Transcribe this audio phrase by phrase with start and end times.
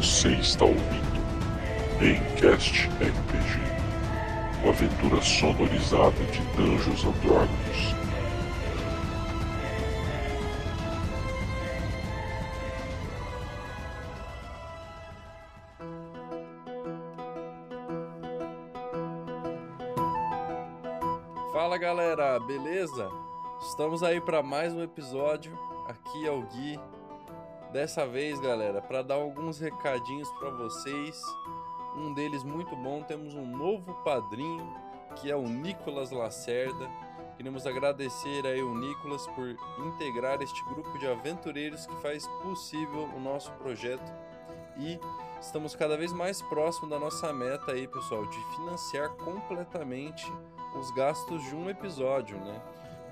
[0.00, 1.20] Você está ouvindo
[2.00, 3.60] Encast RPG,
[4.62, 7.94] uma aventura sonorizada de Dungeons and Dragons.
[21.52, 23.06] Fala galera, beleza?
[23.68, 25.52] Estamos aí para mais um episódio.
[25.86, 26.80] Aqui é o Gui.
[27.72, 31.22] Dessa vez, galera, para dar alguns recadinhos para vocês.
[31.96, 34.66] Um deles muito bom, temos um novo padrinho,
[35.14, 36.90] que é o Nicolas Lacerda.
[37.36, 39.56] Queremos agradecer aí o Nicolas por
[39.86, 44.12] integrar este grupo de aventureiros que faz possível o nosso projeto
[44.76, 44.98] e
[45.40, 50.26] estamos cada vez mais próximo da nossa meta aí, pessoal, de financiar completamente
[50.76, 52.60] os gastos de um episódio, né?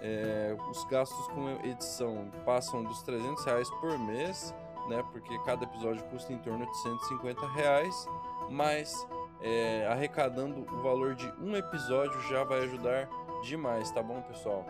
[0.01, 4.55] É, os gastos com edição passam dos 300 reais por mês,
[4.89, 5.05] né?
[5.11, 8.07] Porque cada episódio custa em torno de 150 reais,
[8.51, 8.95] mas
[9.41, 13.09] é, arrecadando o valor de um episódio já vai ajudar
[13.43, 14.65] demais, tá bom, pessoal?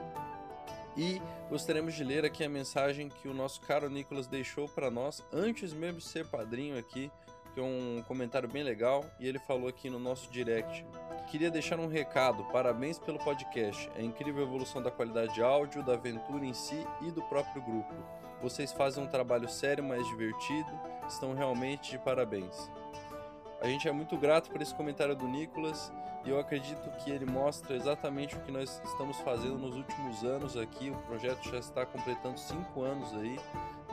[0.96, 5.24] E gostaríamos de ler aqui a mensagem que o nosso caro Nicolas deixou para nós
[5.32, 7.10] antes mesmo de ser padrinho aqui,
[7.64, 10.84] um comentário bem legal, e ele falou aqui no nosso direct.
[11.28, 15.82] Queria deixar um recado, parabéns pelo podcast, é incrível a evolução da qualidade de áudio,
[15.82, 17.94] da aventura em si e do próprio grupo.
[18.40, 20.70] Vocês fazem um trabalho sério, mas divertido,
[21.08, 22.70] estão realmente de parabéns.
[23.60, 25.92] A gente é muito grato por esse comentário do Nicolas
[26.24, 30.56] e eu acredito que ele mostra exatamente o que nós estamos fazendo nos últimos anos
[30.56, 30.90] aqui.
[30.90, 33.38] O projeto já está completando cinco anos aí,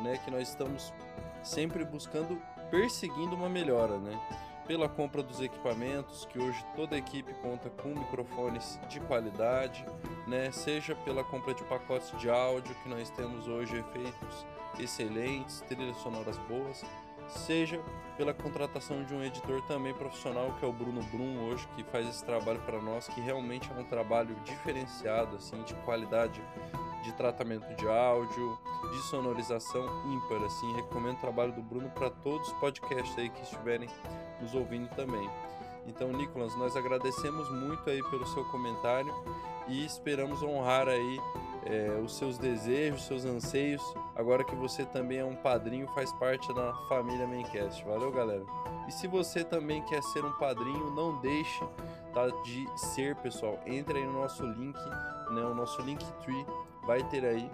[0.01, 0.19] né?
[0.23, 0.93] Que nós estamos
[1.41, 4.19] sempre buscando, perseguindo uma melhora, né?
[4.67, 9.85] Pela compra dos equipamentos, que hoje toda a equipe conta com microfones de qualidade,
[10.27, 10.51] né?
[10.51, 14.45] Seja pela compra de pacotes de áudio, que nós temos hoje efeitos
[14.79, 16.83] excelentes, trilhas sonoras boas
[17.29, 17.81] seja
[18.17, 22.07] pela contratação de um editor também profissional, que é o Bruno Brum hoje, que faz
[22.07, 26.41] esse trabalho para nós, que realmente é um trabalho diferenciado, assim, de qualidade
[27.05, 28.57] de tratamento de áudio,
[28.91, 33.41] de sonorização ímpar, assim, recomendo o trabalho do Bruno para todos os podcasts aí que
[33.43, 33.89] estiverem
[34.41, 35.29] nos ouvindo também.
[35.87, 39.13] Então, Nicolas, nós agradecemos muito aí pelo seu comentário
[39.67, 41.19] e esperamos honrar aí
[41.65, 43.81] é, os seus desejos, os seus anseios,
[44.15, 47.83] agora que você também é um padrinho, faz parte da família Maincast.
[47.85, 48.43] Valeu, galera?
[48.87, 51.63] E se você também quer ser um padrinho, não deixe
[52.13, 53.59] tá, de ser, pessoal.
[53.65, 54.77] Entre aí no nosso link,
[55.31, 56.45] né, o nosso Linktree
[56.85, 57.49] vai ter aí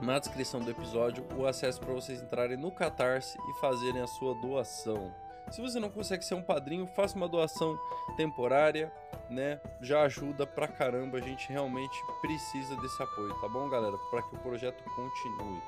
[0.00, 4.34] na descrição do episódio o acesso para vocês entrarem no Catarse e fazerem a sua
[4.34, 5.14] doação.
[5.50, 7.78] Se você não consegue ser um padrinho, faça uma doação
[8.16, 8.92] temporária,
[9.28, 9.60] né?
[9.80, 11.18] Já ajuda pra caramba.
[11.18, 13.96] A gente realmente precisa desse apoio, tá bom, galera?
[14.10, 15.62] Para que o projeto continue.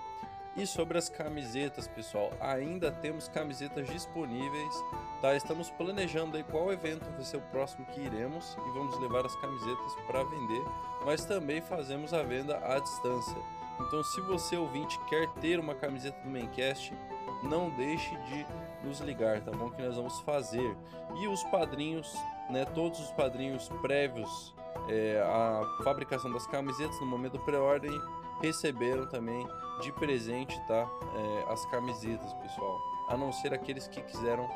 [0.56, 4.74] E sobre as camisetas, pessoal, ainda temos camisetas disponíveis,
[5.20, 5.36] tá?
[5.36, 9.36] Estamos planejando aí qual evento vai ser o próximo que iremos e vamos levar as
[9.36, 10.62] camisetas para vender,
[11.04, 13.36] mas também fazemos a venda à distância.
[13.78, 16.94] Então, se você ouvinte quer ter uma camiseta do Maincast,
[17.42, 18.46] não deixe de
[18.82, 19.70] nos ligar, tá bom?
[19.70, 20.74] Que nós vamos fazer.
[21.16, 22.14] E os padrinhos,
[22.48, 22.64] né?
[22.64, 24.54] Todos os padrinhos prévios
[24.88, 27.92] é, à fabricação das camisetas no momento pré-ordem
[28.40, 29.46] receberam também
[29.80, 30.88] de presente, tá?
[31.14, 32.78] É, as camisetas, pessoal.
[33.08, 34.48] A não ser aqueles que quiseram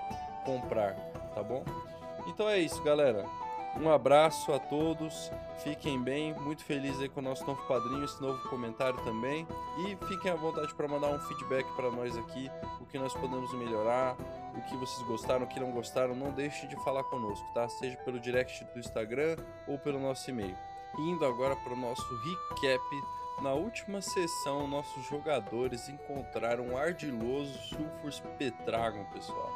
[0.44, 0.94] comprar,
[1.34, 1.64] tá bom?
[2.26, 3.24] Então é isso, galera.
[3.76, 5.30] Um abraço a todos,
[5.62, 9.46] fiquem bem, muito feliz aí com o nosso novo padrinho, esse novo comentário também.
[9.78, 13.52] E fiquem à vontade para mandar um feedback para nós aqui, o que nós podemos
[13.54, 14.16] melhorar,
[14.56, 17.68] o que vocês gostaram, o que não gostaram, não deixe de falar conosco, tá?
[17.68, 19.36] Seja pelo direct do Instagram
[19.68, 20.56] ou pelo nosso e-mail.
[20.98, 28.22] Indo agora para o nosso recap na última sessão, nossos jogadores encontraram o ardiloso Sulfurs
[28.38, 29.50] Petragon, pessoal.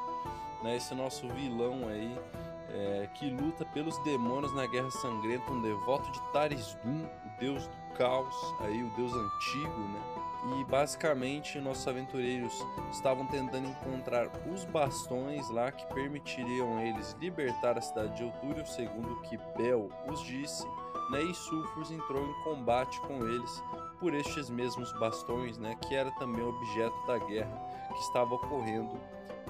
[0.62, 2.18] Né, esse nosso vilão aí
[2.70, 7.94] é, que luta pelos demônios na Guerra Sangrenta, um devoto de Tarisdun, o deus do
[7.96, 10.24] caos, aí o deus antigo, né?
[10.60, 12.52] E basicamente nossos aventureiros
[12.90, 19.12] estavam tentando encontrar os bastões lá que permitiriam eles libertar a cidade de Eutúrio, segundo
[19.12, 20.66] o que Bel os disse,
[21.10, 21.22] né?
[21.22, 23.62] E Sulfurs entrou em combate com eles
[23.98, 25.76] por estes mesmos bastões, né?
[25.86, 27.56] Que era também objeto da guerra
[27.92, 28.98] que estava ocorrendo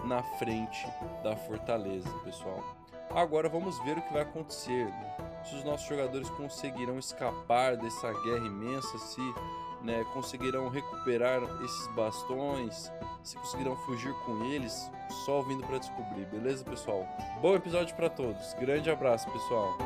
[0.04, 0.86] na frente
[1.22, 2.62] da fortaleza, pessoal.
[3.10, 4.86] Agora vamos ver o que vai acontecer.
[4.86, 5.16] Né?
[5.44, 9.34] Se os nossos jogadores conseguirão escapar dessa guerra imensa, se
[9.82, 12.90] né, conseguirão recuperar esses bastões,
[13.22, 14.90] se conseguirão fugir com eles,
[15.24, 17.06] só vindo para descobrir, beleza, pessoal?
[17.40, 18.54] Bom episódio para todos.
[18.54, 19.76] Grande abraço, pessoal.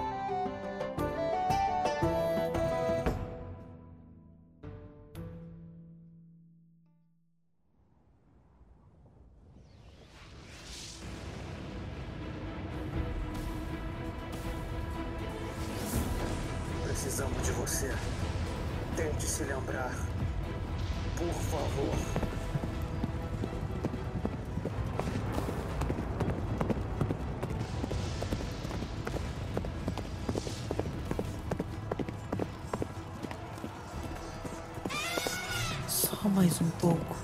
[36.88, 37.16] Pouco.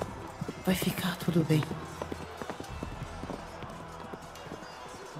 [0.66, 1.64] Vai ficar tudo bem.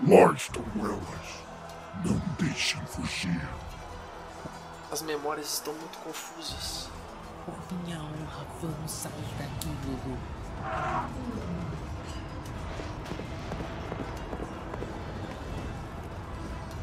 [0.03, 1.43] Marston Wellers,
[2.05, 3.49] não deixem fugir.
[4.93, 6.91] As memórias estão muito confusas.
[7.47, 10.19] Por minha honra, vamos sair daqui, Lulu.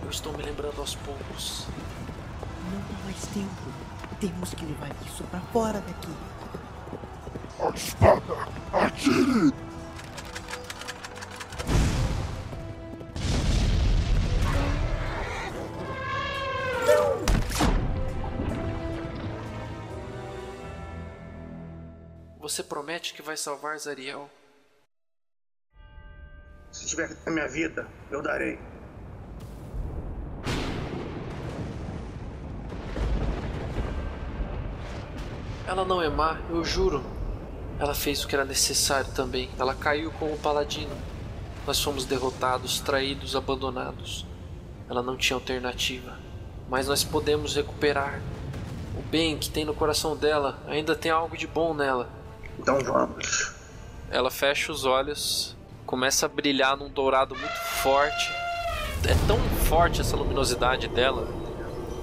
[0.04, 1.68] Eu estou me lembrando aos poucos.
[2.72, 3.72] Não há mais tempo.
[4.20, 6.12] Temos que levar isso pra fora daqui.
[7.72, 8.34] A espada!
[8.74, 9.54] Atire!
[22.40, 24.30] Você promete que vai salvar Zariel?
[26.72, 28.60] Se tiver que dar minha vida, eu darei.
[35.66, 37.21] Ela não é má, eu juro.
[37.82, 39.50] Ela fez o que era necessário também.
[39.58, 40.96] Ela caiu como paladino.
[41.66, 44.24] Nós fomos derrotados, traídos, abandonados.
[44.88, 46.16] Ela não tinha alternativa.
[46.70, 48.22] Mas nós podemos recuperar.
[48.96, 52.08] O bem que tem no coração dela ainda tem algo de bom nela.
[52.60, 53.52] Então vamos.
[54.12, 58.32] Ela fecha os olhos, começa a brilhar num dourado muito forte.
[59.10, 61.28] É tão forte essa luminosidade dela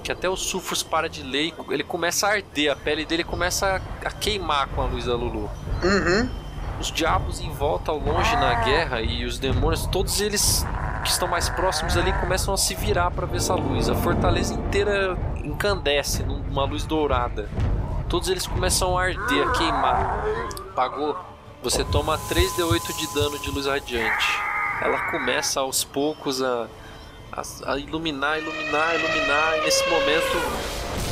[0.03, 3.23] que até o sulfurs para de ler e ele começa a arder, a pele dele
[3.23, 5.47] começa a queimar com a luz da Lulu.
[5.83, 6.29] Uhum.
[6.79, 10.65] Os diabos em volta ao longe na guerra e os demônios, todos eles
[11.03, 13.89] que estão mais próximos ali começam a se virar para ver essa luz.
[13.89, 17.49] A fortaleza inteira encandece numa luz dourada.
[18.07, 20.23] Todos eles começam a arder, a queimar.
[20.75, 21.15] Pagou.
[21.61, 24.41] Você toma 3d8 de dano de luz radiante.
[24.81, 26.67] Ela começa aos poucos a,
[27.31, 29.57] a, a iluminar, iluminar, iluminar.
[29.57, 30.37] E nesse momento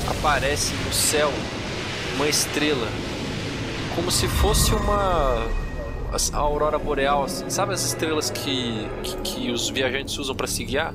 [0.10, 1.32] aparece no céu
[2.16, 2.88] uma estrela.
[3.98, 5.44] Como se fosse uma.
[6.32, 7.50] A aurora boreal, assim.
[7.50, 10.94] Sabe as estrelas que, que, que os viajantes usam para se guiar?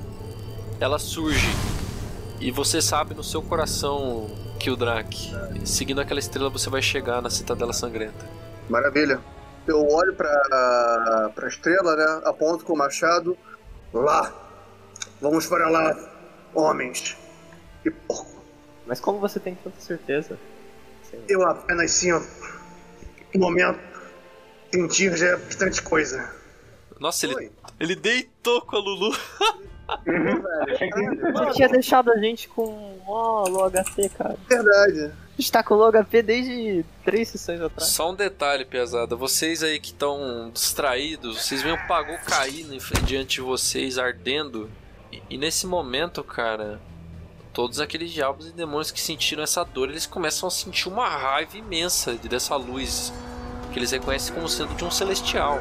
[0.79, 1.49] Ela surge.
[2.41, 5.17] E você sabe no seu coração, Kildrak,
[5.65, 8.25] seguindo aquela estrela você vai chegar na Citadela Sangrenta.
[8.69, 9.21] Maravilha.
[9.67, 12.23] Eu olho pra, pra estrela, né?
[12.25, 13.37] Aponto com o machado.
[13.93, 14.33] Lá.
[15.21, 15.97] Vamos para lá,
[16.55, 17.17] homens.
[17.85, 18.45] E porco.
[18.87, 20.39] Mas como você tem tanta certeza?
[21.29, 22.52] Eu apenas sinto.
[23.35, 23.81] No momento,
[24.73, 26.35] sentir já é bastante coisa.
[26.99, 27.51] Nossa, ele, Oi.
[27.81, 29.17] ele deitou com a Lulu.
[31.33, 34.37] Você tinha deixado a gente com ó, low HP, cara.
[34.49, 35.05] Verdade.
[35.07, 37.91] A gente tá com low HP desde três sessões atrás.
[37.91, 39.17] Só um detalhe, pesada.
[39.17, 42.67] Vocês aí que estão distraídos, vocês veem o pagou cair
[43.05, 44.71] diante de vocês, ardendo.
[45.11, 46.81] E, e nesse momento, cara,
[47.53, 51.57] todos aqueles diabos e demônios que sentiram essa dor, eles começam a sentir uma raiva
[51.57, 53.13] imensa de- dessa luz
[53.73, 55.59] que eles reconhecem como sendo de um celestial.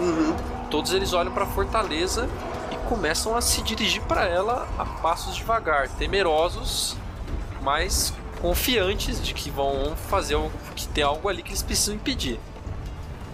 [0.00, 0.36] Uhum.
[0.70, 2.28] Todos eles olham para a fortaleza
[2.72, 6.96] e começam a se dirigir para ela a passos devagar, temerosos,
[7.62, 12.38] mas confiantes de que vão fazer algo, que tem algo ali que eles precisam impedir.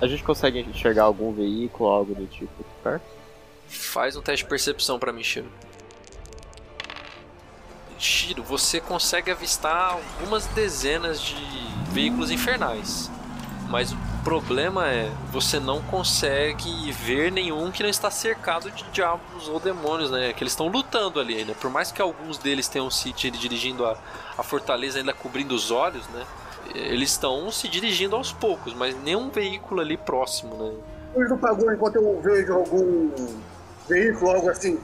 [0.01, 3.05] A gente consegue enxergar algum veículo, algo do tipo perto?
[3.69, 5.49] Faz um teste de percepção para mim, Shiro.
[8.01, 11.37] Shiro, você consegue avistar algumas dezenas de
[11.93, 13.11] veículos infernais.
[13.69, 19.47] Mas o problema é, você não consegue ver nenhum que não está cercado de diabos
[19.49, 20.33] ou demônios, né?
[20.33, 21.55] Que eles estão lutando ali ainda.
[21.55, 23.97] Por mais que alguns deles tenham se dir- dirigindo a,
[24.37, 26.25] a fortaleza ainda cobrindo os olhos, né?
[26.75, 30.73] Eles estão se dirigindo aos poucos, mas nenhum veículo ali próximo, né?
[31.15, 33.11] Ele não pagou enquanto eu vejo algum
[33.89, 34.79] veículo, algo assim.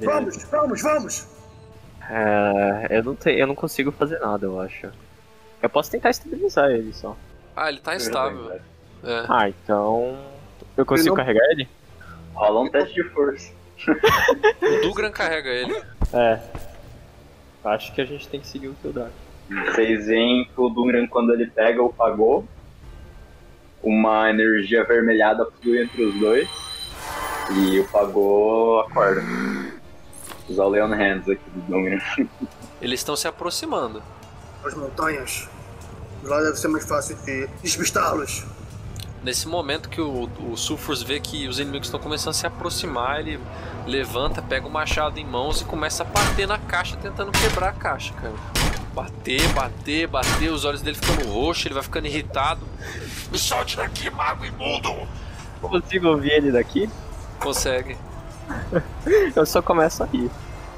[0.00, 1.37] Vamos, vamos, vamos!
[2.10, 4.88] É, eu não tenho, eu não consigo fazer nada, eu acho.
[5.62, 7.16] Eu posso tentar estabilizar ele só.
[7.56, 8.52] Ah, ele tá estável.
[8.52, 8.60] É.
[9.28, 10.16] Ah, então.
[10.76, 11.68] Eu consigo não- carregar ele?
[12.34, 13.52] Rola um teste de força.
[13.86, 15.74] O Dugran carrega ele.
[16.12, 16.40] É.
[17.64, 19.12] Acho que a gente tem que seguir o teu dado.
[19.48, 22.46] Vocês veem que o Dungran, quando ele pega o pagou,
[23.82, 26.48] uma energia avermelhada flui entre os dois
[27.56, 29.22] e o pagou acorda.
[30.48, 31.98] Os All Leon Hands aqui do Dungran.
[32.80, 34.02] Eles estão se aproximando.
[34.64, 35.48] As montanhas.
[36.22, 38.44] Lá deve ser mais fácil de despistá-los.
[39.22, 43.20] Nesse momento que o, o Sulfurs vê que os inimigos estão começando a se aproximar,
[43.20, 43.40] ele
[43.86, 47.72] levanta, pega o machado em mãos e começa a bater na caixa, tentando quebrar a
[47.72, 48.34] caixa, cara.
[48.94, 52.60] bater, bater, bater, os olhos dele ficando roxos, ele vai ficando irritado.
[53.30, 54.94] Me solte daqui, mago imundo!
[55.60, 56.88] Consigo ouvir ele daqui?
[57.40, 57.96] Consegue.
[59.34, 60.30] Eu só começo a rir.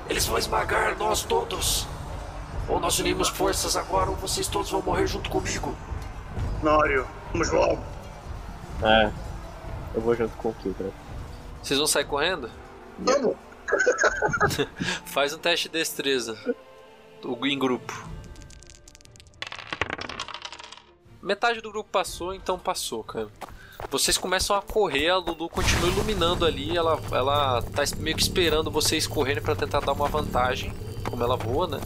[0.08, 1.86] Eles vão esmagar nós todos!
[2.68, 5.74] Ou nós unimos forças agora, ou vocês todos vão morrer junto comigo!
[6.62, 7.82] Nório, vamos logo.
[8.82, 9.10] É.
[9.94, 10.90] Eu vou junto com o Kildra.
[11.62, 12.50] Vocês vão sair correndo?
[12.98, 13.36] Vamos.
[15.06, 16.36] Faz um teste de destreza.
[17.24, 18.08] O- Em grupo.
[21.22, 23.28] Metade do grupo passou, então passou, cara.
[23.88, 28.70] Vocês começam a correr, a Lulu continua iluminando ali, ela, ela tá meio que esperando
[28.70, 30.72] vocês correrem pra tentar dar uma vantagem,
[31.08, 31.80] como ela voa, né?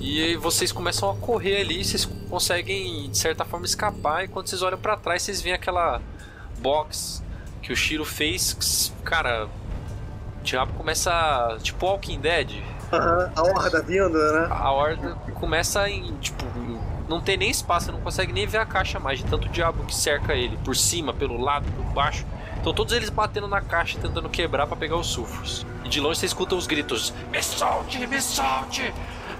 [0.00, 4.62] E vocês começam a correr ali, vocês conseguem de certa forma escapar, e quando vocês
[4.62, 6.00] olham pra trás, vocês veem aquela
[6.58, 7.22] box
[7.62, 12.62] que o Shiro fez, cara, o diabo começa, a- tipo Walking Dead,
[12.92, 14.46] Aham, A horda vindo, né?
[14.50, 16.42] a horda começa em, tipo,
[17.08, 19.84] não tem nem espaço, você não consegue nem ver a caixa mais, de tanto diabo
[19.84, 22.26] que cerca ele, por cima, pelo lado, por baixo.
[22.60, 25.64] Então todos eles batendo na caixa, tentando quebrar pra pegar os sulfurs.
[25.84, 28.92] E de longe você escuta os gritos: Me solte, me solte!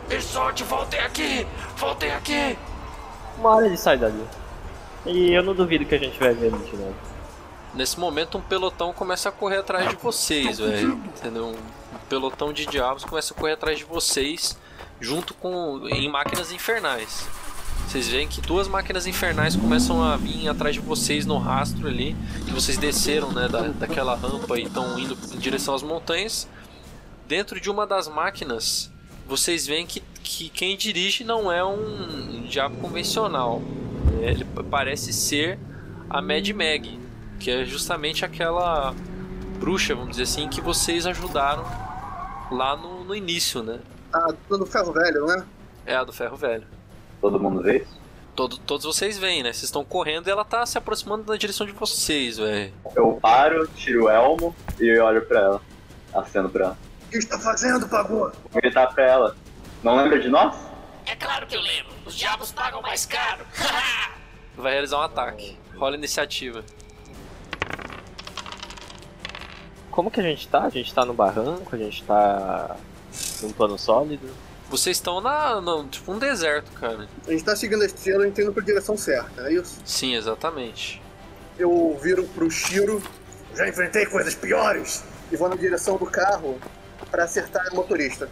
[0.08, 1.46] Me solte, voltem aqui!
[1.76, 2.56] Voltem aqui!
[3.36, 4.24] Uma hora ele sai dali.
[5.04, 6.94] E eu não duvido que a gente vai ver ele de novo.
[7.74, 10.94] Nesse momento, um pelotão começa a correr atrás de vocês, velho.
[10.94, 11.48] Entendeu?
[11.48, 14.56] Um pelotão de diabos começa a correr atrás de vocês,
[15.00, 15.86] junto com.
[15.88, 17.28] em máquinas infernais.
[17.88, 22.14] Vocês veem que duas máquinas infernais começam a vir atrás de vocês no rastro ali.
[22.44, 26.46] Que vocês desceram, né, da, daquela rampa e estão indo em direção às montanhas.
[27.26, 28.92] Dentro de uma das máquinas,
[29.26, 33.62] vocês veem que, que quem dirige não é um diabo convencional.
[34.20, 35.58] Ele parece ser
[36.10, 37.00] a Mad Mag,
[37.40, 38.94] que é justamente aquela
[39.58, 41.64] bruxa, vamos dizer assim, que vocês ajudaram
[42.50, 43.80] lá no, no início, né?
[44.12, 45.42] A do ferro velho, né?
[45.86, 46.66] É a do ferro velho.
[47.20, 47.98] Todo mundo vê isso?
[48.34, 49.52] Todo, todos vocês veem, né?
[49.52, 52.72] Vocês estão correndo e ela tá se aproximando na direção de vocês, velho.
[52.94, 55.62] Eu paro, tiro o elmo e olho pra ela.
[56.14, 56.78] Aceno pra ela.
[57.06, 58.30] O que está fazendo, Pagô?
[58.50, 59.36] Vou gritar pra ela.
[59.82, 60.56] Não lembra de nós?
[61.06, 61.92] É claro que eu lembro!
[62.06, 63.44] Os diabos pagam mais caro!
[64.56, 65.56] Vai realizar um ataque.
[65.76, 66.62] Rola iniciativa.
[69.90, 70.64] Como que a gente tá?
[70.64, 72.76] A gente tá no barranco, a gente tá
[73.42, 74.28] num plano sólido.
[74.68, 77.08] Vocês estão na, no, tipo um deserto, cara.
[77.26, 79.80] A gente tá seguindo a estrela e indo pra direção certa, é isso?
[79.84, 81.00] Sim, exatamente.
[81.58, 83.02] Eu viro pro Shiro.
[83.54, 85.02] Já enfrentei coisas piores!
[85.32, 86.58] E vou na direção do carro
[87.10, 88.28] pra acertar o motorista.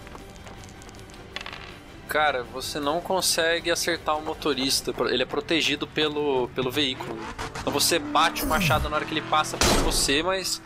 [2.09, 7.19] Cara, você não consegue acertar o motorista, ele é protegido pelo, pelo veículo.
[7.61, 10.62] Então você bate o machado na hora que ele passa por você, mas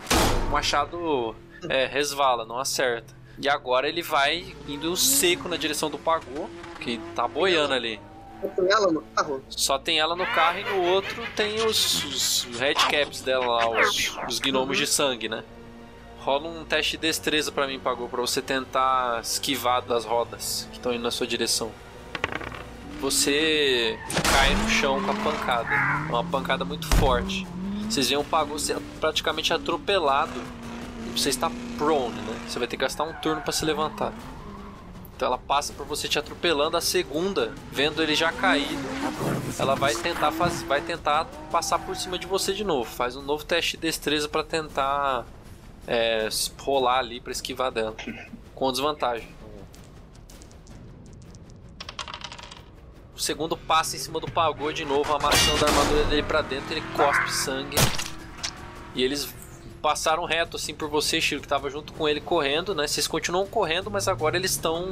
[0.46, 1.34] o machado
[1.68, 3.19] é, resvala, não acerta.
[3.40, 7.98] E agora ele vai indo seco na direção do Pagô, que tá boiando ali.
[8.42, 9.42] Eu com ela no carro.
[9.48, 14.16] Só tem ela no carro e no outro tem os, os headcaps dela lá, os,
[14.28, 15.42] os gnomos de sangue, né?
[16.20, 20.76] Rola um teste de destreza pra mim, Pagou, pra você tentar esquivar das rodas que
[20.76, 21.70] estão indo na sua direção.
[23.00, 23.98] Você
[24.30, 25.70] cai no chão com a pancada.
[26.10, 27.46] Uma pancada muito forte.
[27.88, 30.38] Vocês veem o Pagou ser praticamente atropelado.
[31.16, 32.40] Você está prone, né?
[32.46, 34.12] Você vai ter que gastar um turno pra se levantar.
[35.20, 36.76] Então ela passa por você te atropelando.
[36.76, 38.82] A segunda, vendo ele já caído,
[39.58, 42.88] ela vai tentar vai tentar passar por cima de você de novo.
[42.90, 45.26] Faz um novo teste de destreza pra tentar
[45.86, 47.94] é, rolar ali pra esquivar dela.
[48.54, 49.28] Com desvantagem.
[53.14, 56.72] O segundo passa em cima do pagô de novo, amassando a armadura dele pra dentro,
[56.72, 57.76] ele cospe sangue.
[58.94, 59.34] E eles
[59.80, 62.86] passaram reto assim por você, Shiro, que tava junto com ele correndo, né?
[62.86, 64.86] Vocês continuam correndo, mas agora eles estão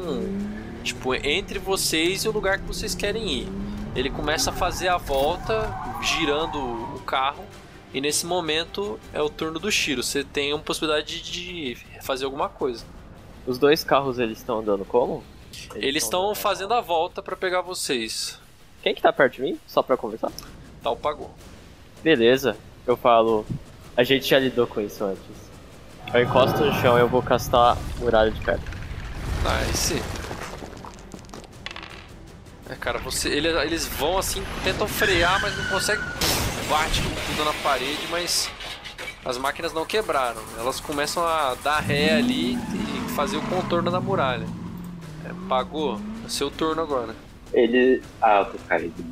[0.82, 3.48] tipo entre vocês e o lugar que vocês querem ir.
[3.94, 5.68] Ele começa a fazer a volta,
[6.02, 7.44] girando o carro.
[7.92, 10.02] E nesse momento é o turno do Shiro.
[10.02, 12.84] Você tem uma possibilidade de fazer alguma coisa.
[13.46, 15.24] Os dois carros eles estão andando como?
[15.74, 18.38] Eles estão fazendo a volta pra pegar vocês.
[18.82, 19.58] Quem que tá perto de mim?
[19.66, 20.30] Só pra conversar?
[20.82, 21.30] Tal pagou.
[22.02, 22.56] Beleza.
[22.86, 23.44] Eu falo.
[23.98, 25.20] A gente já lidou com isso antes.
[26.14, 28.62] Eu encosto no chão e eu vou castar muralha de pedra.
[29.68, 30.00] Nice.
[32.70, 36.04] É, cara, você, ele- eles vão assim, tentam frear, mas não conseguem.
[36.70, 38.50] Bate com tudo na parede, mas
[39.24, 40.40] as máquinas não quebraram.
[40.58, 44.46] Elas começam a dar ré ali e fazer o contorno da muralha.
[45.24, 45.98] É, pagou.
[46.24, 47.14] É seu turno agora.
[47.52, 48.02] Ele.
[48.22, 49.04] Ah, eu tô caído.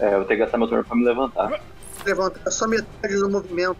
[0.00, 1.60] É, eu vou ter que gastar meu turno pra me levantar.
[2.04, 3.76] Levanta, é só metade do movimento.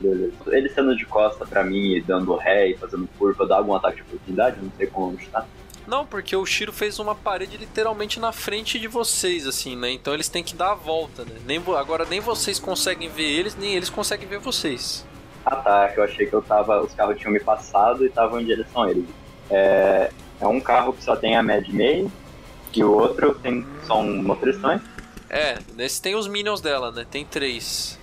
[0.00, 0.32] Beleza.
[0.46, 3.96] Ele sendo de costa pra mim e dando ré e fazendo curva, dá algum ataque
[3.96, 4.56] de oportunidade?
[4.60, 5.46] Não sei como está.
[5.86, 9.90] Não, porque o Shiro fez uma parede literalmente na frente de vocês, assim, né?
[9.90, 11.34] Então eles têm que dar a volta, né?
[11.44, 15.04] Nem, agora nem vocês conseguem ver eles, nem eles conseguem ver vocês.
[15.44, 16.80] Ah tá, que eu achei que eu tava.
[16.82, 19.06] Os carros tinham me passado e estavam em direção a eles.
[19.50, 22.08] É, é um carro que só tem a Mad May
[22.72, 24.80] e o outro tem só um motoristão.
[25.28, 27.06] É, nesse tem os minions dela, né?
[27.10, 27.98] Tem três.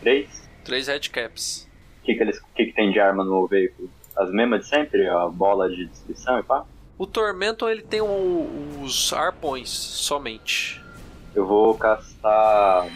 [0.00, 0.41] Três.
[0.64, 1.68] Três headcaps.
[2.00, 3.90] O que, que, eles, o que, que tem de arma no veículo?
[4.16, 5.08] As mesmas de sempre?
[5.08, 6.64] A bola de destruição e pá?
[6.98, 10.80] O Tormentor, ele tem o- os arpões, somente.
[11.34, 12.88] Eu vou castar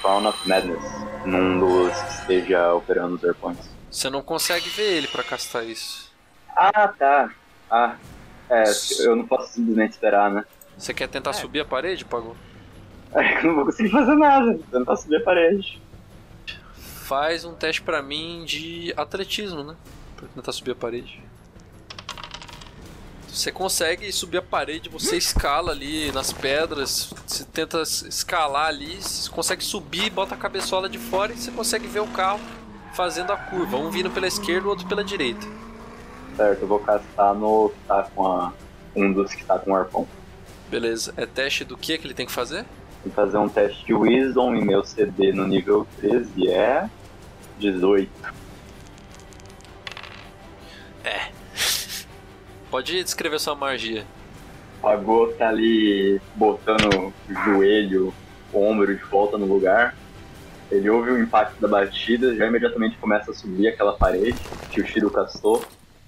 [0.00, 0.82] Crown of Madness
[1.24, 3.58] num dos que esteja operando os arpões.
[3.90, 6.10] Você não consegue ver ele pra castar isso.
[6.56, 7.30] Ah, tá.
[7.70, 7.96] Ah,
[8.50, 8.64] é,
[9.00, 10.44] eu não posso simplesmente esperar, né?
[10.76, 12.36] Você quer tentar subir a parede, Pagou?
[13.14, 14.58] É, eu não vou conseguir fazer nada.
[14.86, 15.78] Posso subir a parede.
[17.12, 19.76] Faz um teste pra mim de atletismo, né?
[20.16, 21.22] Pra tentar subir a parede.
[23.28, 28.96] Você consegue subir a parede, você escala ali nas pedras, você tenta es- escalar ali,
[29.02, 32.40] você consegue subir, bota a cabeçola de fora e você consegue ver o carro
[32.94, 35.46] fazendo a curva, um vindo pela esquerda, o outro pela direita.
[36.34, 38.54] Certo, eu vou castar no que tá com a.
[38.96, 40.08] Um dos que tá com o arpão.
[40.70, 42.64] Beleza, é teste do que que ele tem que fazer?
[43.04, 46.88] Vou fazer um teste de Wisdom e meu CD no nível 13 é.
[47.70, 48.10] 18.
[52.72, 54.06] Pode descrever sua magia.
[54.80, 58.14] Pagou tá ali botando o joelho,
[58.50, 59.94] o ombro de volta no lugar.
[60.70, 64.38] Ele ouve o impacto da batida, já imediatamente começa a subir aquela parede
[64.70, 65.62] que o Shiro castou.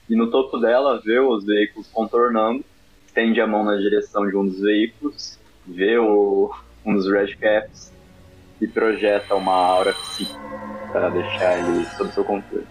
[0.08, 2.64] E no topo dela vê os veículos contornando,
[3.06, 6.50] estende a mão na direção de um dos veículos, vê o,
[6.84, 7.92] um dos Red Caps
[8.64, 10.40] e projeta uma aura psíquica
[10.90, 12.66] para deixar ele sob seu controle.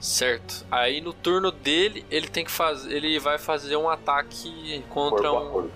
[0.00, 0.64] Certo.
[0.70, 5.36] Aí no turno dele, ele tem que fazer, ele vai fazer um ataque contra Corpo
[5.36, 5.70] a um corpo.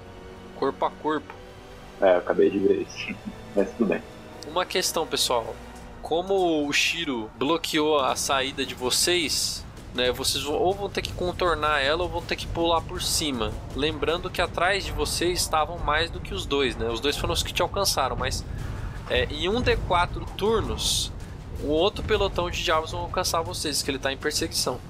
[0.57, 1.35] corpo a corpo.
[2.01, 3.15] É, eu acabei de ver isso.
[3.57, 4.03] Mas tudo bem.
[4.47, 5.55] Uma questão, pessoal.
[6.01, 9.65] Como o Shiro bloqueou a saída de vocês,
[9.95, 10.13] né?
[10.13, 13.53] Vocês ou vão ter que contornar ela ou vão ter que pular por cima.
[13.75, 16.89] Lembrando que atrás de vocês estavam mais do que os dois, né?
[16.89, 18.45] Os dois foram os que te alcançaram, mas
[19.13, 21.13] é, em um D4 turnos,
[21.63, 24.81] o outro pelotão de diabos vão alcançar vocês, que ele está em perseguição.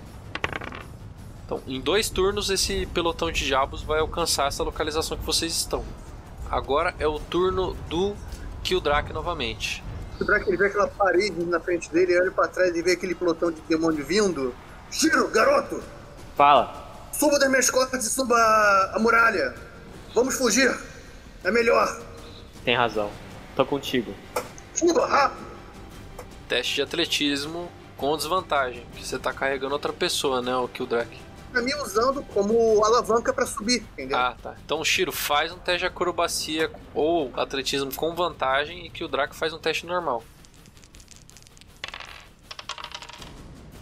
[1.44, 5.85] Então, em dois turnos, esse pelotão de diabos vai alcançar essa localização que vocês estão.
[6.48, 8.14] Agora é o turno do
[8.62, 9.82] Kildrak novamente.
[10.20, 13.16] O Drake ele vê aquela parede na frente dele, olha pra trás e vê aquele
[13.16, 14.54] pelotão de demônio vindo.
[14.88, 15.82] Shiro, garoto!
[16.37, 17.11] Fala.
[17.12, 18.37] Suba das minhas costas e suba
[18.94, 19.52] a muralha!
[20.14, 20.72] Vamos fugir!
[21.42, 22.00] É melhor!
[22.64, 23.11] Tem razão.
[23.54, 24.14] Tô contigo.
[24.74, 25.46] Suba, rápido!
[26.48, 31.08] Teste de atletismo com desvantagem, que você tá carregando outra pessoa, né, o Kildrak.
[31.52, 34.16] Pra mim usando como alavanca pra subir, entendeu?
[34.16, 34.54] Ah, tá.
[34.64, 39.34] Então, Shiro, faz um teste de acrobacia ou atletismo com vantagem e que o Draco
[39.34, 40.24] faz um teste normal.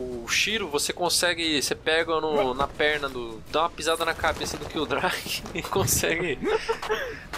[0.00, 1.61] O Shiro, você consegue.
[1.62, 3.40] Você pega no- na perna do.
[3.52, 6.38] dá uma pisada na cabeça do Kildrak e consegue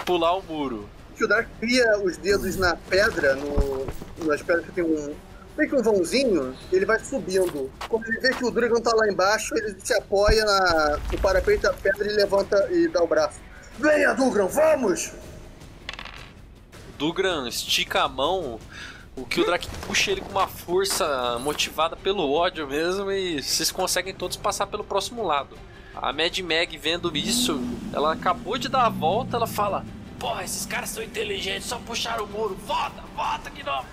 [0.06, 0.88] pular o muro.
[1.16, 3.86] Que o Dark cria os dedos na pedra, no,
[4.24, 5.14] nas pedras que tem um.
[5.56, 7.70] Meio que um vãozinho, ele vai subindo.
[7.88, 11.62] Quando ele vê que o Dragon tá lá embaixo, ele se apoia na, no parapeito
[11.62, 13.38] da pedra e levanta e dá o braço.
[13.78, 15.12] Venha, Dugran, vamos!
[16.98, 18.58] Dugran estica a mão,
[19.14, 24.38] o Kildrak puxa ele com uma força motivada pelo ódio mesmo e vocês conseguem todos
[24.38, 25.56] passar pelo próximo lado.
[25.94, 27.60] A Mad Mag vendo isso,
[27.92, 29.84] ela acabou de dar a volta, ela fala:
[30.22, 33.84] Porra, esses caras são inteligentes, só puxaram o muro, volta, volta aqui não.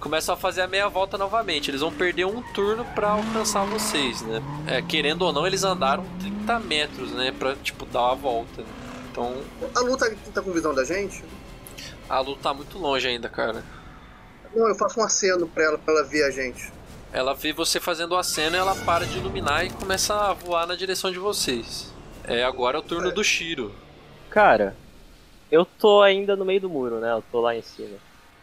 [0.00, 1.70] Começam a fazer a meia volta novamente.
[1.70, 4.42] Eles vão perder um turno pra alcançar vocês, né?
[4.66, 7.30] É, querendo ou não, eles andaram 30 metros, né?
[7.30, 8.64] Pra, tipo, dar a volta.
[9.08, 9.40] Então,
[9.72, 11.22] A luta tá com visão da gente?
[12.08, 13.64] a luta tá muito longe ainda, cara.
[14.52, 16.72] Não, eu faço um aceno pra ela, pra ela ver a gente.
[17.12, 20.74] Ela vê você fazendo a cena, ela para de iluminar e começa a voar na
[20.74, 21.92] direção de vocês.
[22.24, 23.72] É, agora é o turno do Shiro.
[24.32, 24.74] Cara,
[25.50, 27.12] eu tô ainda no meio do muro, né?
[27.12, 27.98] Eu tô lá em cima.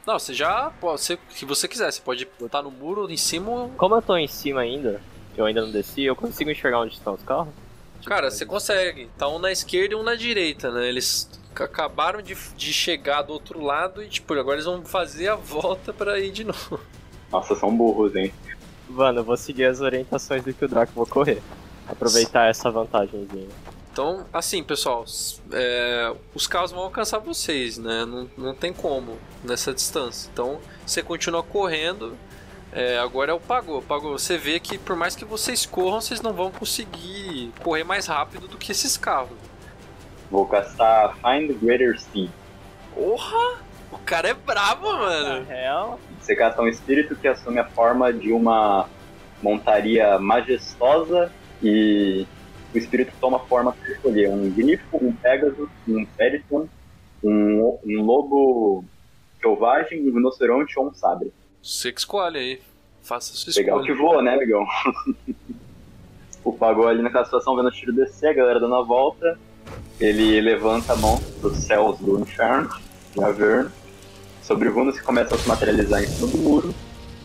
[0.05, 3.71] Não, você já pode, se se você quiser, você pode botar no muro em cima.
[3.75, 5.01] Como eu tô em cima ainda,
[5.35, 7.51] eu ainda não desci, eu consigo enxergar onde estão os carros?
[8.05, 9.09] Cara, você consegue.
[9.17, 10.87] Tá um na esquerda e um na direita, né?
[10.87, 15.35] Eles acabaram de, de chegar do outro lado e, tipo, agora eles vão fazer a
[15.35, 16.79] volta pra ir de novo.
[17.31, 18.31] Nossa, são burros, hein?
[18.87, 21.41] Mano, eu vou seguir as orientações do que o Draco vou correr.
[21.87, 23.49] Aproveitar essa vantagemzinha.
[23.99, 25.03] Então, assim, pessoal,
[25.51, 28.05] é, os carros vão alcançar vocês, né?
[28.05, 30.29] Não, não tem como nessa distância.
[30.31, 32.15] Então, você continua correndo,
[32.71, 33.81] É, agora é o pagou.
[33.81, 34.17] Pagou.
[34.17, 38.47] Você vê que por mais que vocês corram, vocês não vão conseguir correr mais rápido
[38.47, 39.35] do que esses carros.
[40.31, 42.29] Vou castar Find Greater Steed.
[42.93, 43.57] Porra!
[43.91, 45.45] O cara é brabo, mano.
[45.45, 45.99] real.
[46.21, 48.87] Você casta um espírito que assume a forma de uma
[49.41, 51.31] montaria majestosa
[51.61, 52.25] e
[52.73, 56.67] o espírito toma forma para escolher um grifo, um pégaso, um periton,
[57.23, 58.83] um, um lobo
[59.41, 61.31] selvagem, um rinoceronte ou um sabre.
[61.61, 62.61] Você que escolhe aí.
[63.01, 64.11] Faça a sua Legal que escolha.
[64.11, 64.65] voa, né, amigão?
[66.43, 69.39] o Pagou ali naquela situação, vendo o tiro descer, a galera dando a volta.
[69.99, 72.69] Ele levanta a mão dos céus do inferno,
[73.13, 73.71] de Averno.
[74.43, 76.75] Sobre runas que começam a se materializar em cima do muro,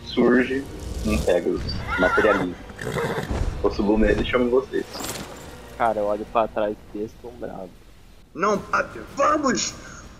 [0.03, 0.63] surge
[1.05, 1.73] um Pegasus.
[1.99, 2.55] Materializa.
[3.63, 4.85] Eu subo nele e chamo vocês.
[5.77, 7.69] Cara, eu olho pra trás deslumbrado.
[8.33, 9.73] Não, Pater, vamos!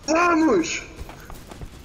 [0.06, 0.82] Vamos!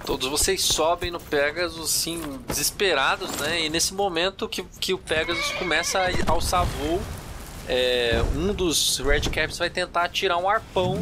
[0.04, 3.62] Todos vocês sobem no Pegasus, assim, desesperados, né?
[3.62, 7.00] E nesse momento que, que o Pegasus começa a alçar voo,
[7.68, 10.98] é, um dos Redcaps vai tentar atirar um arpão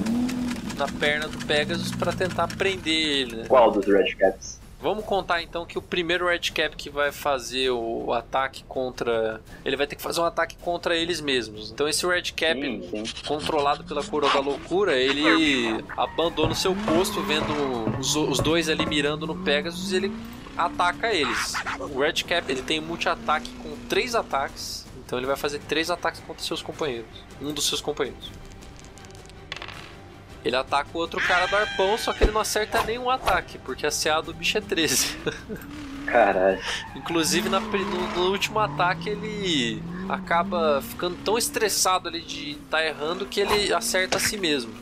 [0.77, 3.37] na perna do Pegasus para tentar prender ele.
[3.37, 3.45] né?
[3.49, 4.60] Qual dos Red Caps?
[4.81, 9.40] Vamos contar então que o primeiro Redcap que vai fazer o ataque contra.
[9.64, 11.71] Ele vai ter que fazer um ataque contra eles mesmos.
[11.71, 13.25] Então esse Redcap, Sim, sim.
[13.27, 17.53] controlado pela coroa da loucura, ele abandona o seu posto, vendo
[17.99, 20.12] os, os dois ali mirando no Pegasus e ele
[20.57, 21.53] ataca eles.
[21.79, 24.87] O Redcap ele tem multi-ataque com três ataques.
[25.05, 27.11] Então ele vai fazer três ataques contra seus companheiros.
[27.43, 28.31] Um dos seus companheiros.
[30.44, 33.87] Ele ataca o outro cara do arpão, só que ele não acerta nenhum ataque, porque
[33.87, 35.18] a CA do bicho é 13.
[36.07, 36.59] Caralho.
[36.96, 43.26] Inclusive na no, no último ataque ele acaba ficando tão estressado ali de estar errando
[43.26, 44.72] que ele acerta a si mesmo.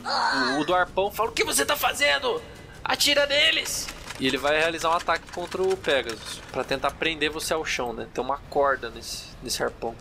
[0.55, 2.41] O, o do arpão fala: O que você tá fazendo?
[2.83, 3.87] Atira neles!
[4.19, 7.93] E ele vai realizar um ataque contra o Pegasus pra tentar prender você ao chão,
[7.93, 8.05] né?
[8.13, 9.95] Tem uma corda nesse, nesse arpão.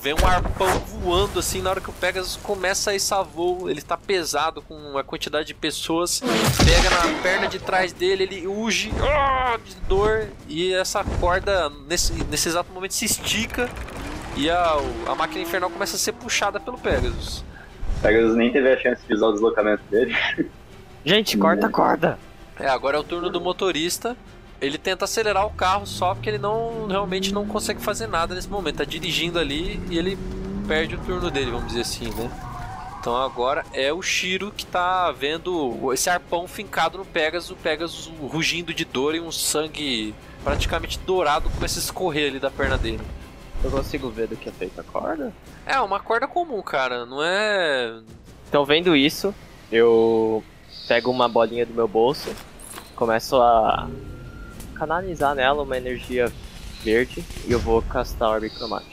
[0.00, 3.68] Vem um arpão voando assim na hora que o Pegasus começa a içar voo.
[3.68, 6.20] Ele tá pesado com a quantidade de pessoas.
[6.20, 10.28] Pega na perna de trás dele, ele uge ah, de dor.
[10.48, 13.68] E essa corda, nesse, nesse exato momento, se estica.
[14.36, 14.76] E a,
[15.06, 17.44] a máquina infernal começa a ser puxada pelo Pegasus.
[18.00, 20.16] Pegasus nem teve a chance de usar o deslocamento dele.
[21.04, 22.18] Gente, corta a corda.
[22.58, 24.16] É, agora é o turno do motorista.
[24.62, 28.48] Ele tenta acelerar o carro só porque ele não realmente não consegue fazer nada nesse
[28.48, 28.76] momento.
[28.76, 30.16] Tá dirigindo ali e ele
[30.68, 32.30] perde o turno dele, vamos dizer assim, né?
[33.00, 38.12] Então agora é o Shiro que tá vendo esse arpão fincado no Pegasus, o Pegasus
[38.20, 43.02] rugindo de dor e um sangue praticamente dourado começa a escorrer ali da perna dele.
[43.64, 45.32] Eu consigo ver do que é feita a corda?
[45.66, 48.00] É, uma corda comum, cara, não é.
[48.48, 49.34] Então, vendo isso,
[49.70, 50.44] eu
[50.86, 52.30] pego uma bolinha do meu bolso,
[52.94, 53.88] começo a
[54.86, 56.30] canalizar nela uma energia
[56.82, 58.90] verde e eu vou castar a orbe cromática.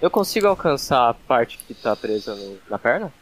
[0.00, 3.12] Eu consigo alcançar a parte que tá presa no- na perna?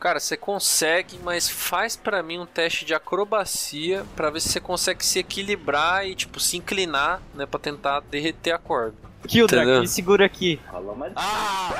[0.00, 4.60] Cara, você consegue, mas faz pra mim um teste de acrobacia pra ver se você
[4.60, 8.96] consegue se equilibrar e tipo se inclinar, né, para tentar derreter a corda.
[9.28, 10.58] Kildra, me segura aqui.
[11.16, 11.70] Ah!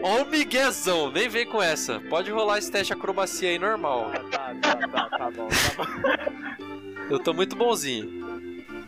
[0.00, 1.98] Ó o miguezão, nem vem com essa.
[2.08, 4.12] Pode rolar esse teste de acrobacia aí normal.
[4.30, 7.04] Tá, tá, tá, tá bom, tá bom.
[7.10, 8.27] Eu tô muito bonzinho.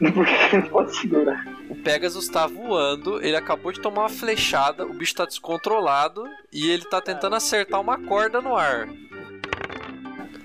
[0.53, 1.45] Não pode segurar?
[1.69, 6.71] O Pegasus tá voando, ele acabou de tomar uma flechada, o bicho tá descontrolado e
[6.71, 8.89] ele tá tentando acertar uma corda no ar.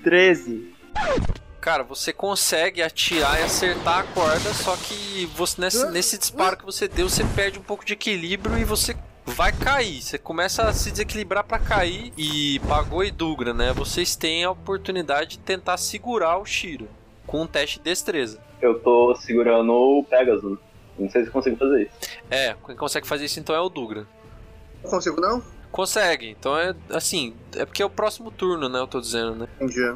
[0.04, 0.72] 13.
[1.60, 6.64] Cara, você consegue atirar e acertar a corda, só que você nesse, nesse disparo que
[6.64, 10.00] você deu, você perde um pouco de equilíbrio e você vai cair.
[10.00, 13.72] Você começa a se desequilibrar pra cair e Pagou e Dugra, né?
[13.72, 16.88] Vocês têm a oportunidade de tentar segurar o Shiro
[17.26, 18.45] com um teste de destreza.
[18.60, 20.58] Eu tô segurando o Pegasus.
[20.98, 22.10] Não sei se consigo fazer isso.
[22.30, 24.06] É, quem consegue fazer isso então é o Dugra.
[24.82, 25.42] Não consigo, não?
[25.70, 28.78] Consegue, então é assim, é porque é o próximo turno, né?
[28.78, 29.48] Eu tô dizendo, né?
[29.60, 29.94] Entendi.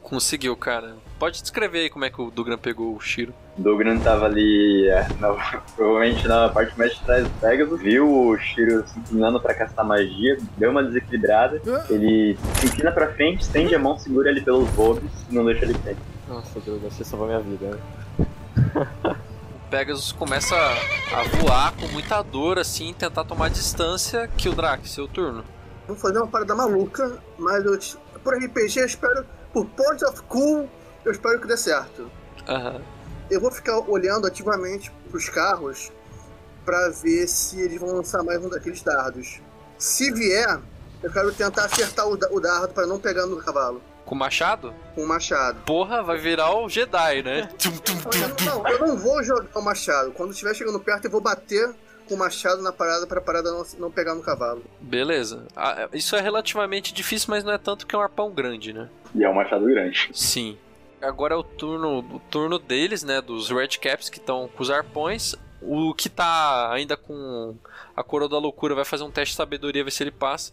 [0.00, 0.96] Conseguiu, cara.
[1.18, 3.34] Pode descrever aí como é que o Dugram pegou o Shiro.
[3.56, 5.32] Dogran tava ali, é, na-
[5.74, 9.84] provavelmente na parte mais de trás do Pegasus, viu o Shiro se inclinando pra castar
[9.84, 14.72] magia, deu uma desequilibrada, ele se inclina pra frente, estende a mão, segura ele pelos
[14.76, 15.96] lobos e não deixa ele cair.
[16.28, 17.66] Nossa, Druga, você salvou minha vida.
[17.66, 17.78] né?
[19.66, 24.28] O Pegasus começa a voar com muita dor, assim, tentar tomar distância.
[24.36, 25.44] Que o Drac, seu turno.
[25.86, 27.78] Vou fazer uma parada maluca, mas eu,
[28.22, 30.68] por RPG eu espero, por Point of Cool,
[31.08, 32.10] eu espero que dê certo.
[32.48, 32.80] Aham.
[33.30, 35.92] Eu vou ficar olhando ativamente pros carros
[36.64, 39.40] pra ver se eles vão lançar mais um daqueles dardos.
[39.78, 40.58] Se vier,
[41.00, 43.80] Eu quero tentar acertar o, o dardo pra não pegar no cavalo.
[44.04, 44.74] Com machado?
[44.96, 45.60] Com o machado.
[45.64, 47.48] Porra, vai virar o Jedi, né?
[47.56, 48.44] Tum, tum, tum, Eu tum.
[48.46, 50.10] não, eu não vou jogar o machado.
[50.10, 51.72] Quando estiver chegando perto, eu vou bater
[52.08, 54.64] com o machado na parada pra parada não, não pegar no cavalo.
[54.80, 55.46] Beleza.
[55.54, 58.88] Ah, isso é relativamente difícil, mas não é tanto que é um arpão grande, né?
[59.14, 60.10] E é um machado grande.
[60.12, 60.58] Sim.
[61.00, 63.20] Agora é o turno, o turno deles, né?
[63.20, 65.34] Dos Redcaps que estão com os arpões.
[65.60, 67.56] O que tá ainda com
[67.96, 70.52] a coroa da loucura vai fazer um teste de sabedoria, ver se ele passa.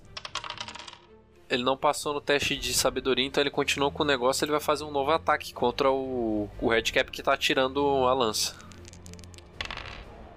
[1.49, 4.43] Ele não passou no teste de sabedoria, então ele continuou com o negócio.
[4.43, 8.55] Ele vai fazer um novo ataque contra o, o Redcap que tá atirando a lança.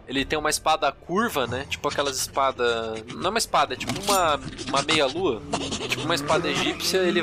[0.06, 1.66] Ele tem uma espada curva, né?
[1.68, 3.02] Tipo aquelas espadas.
[3.14, 5.42] Não é uma espada, é tipo uma, uma meia-lua.
[5.84, 6.98] É tipo uma espada egípcia.
[6.98, 7.22] Ele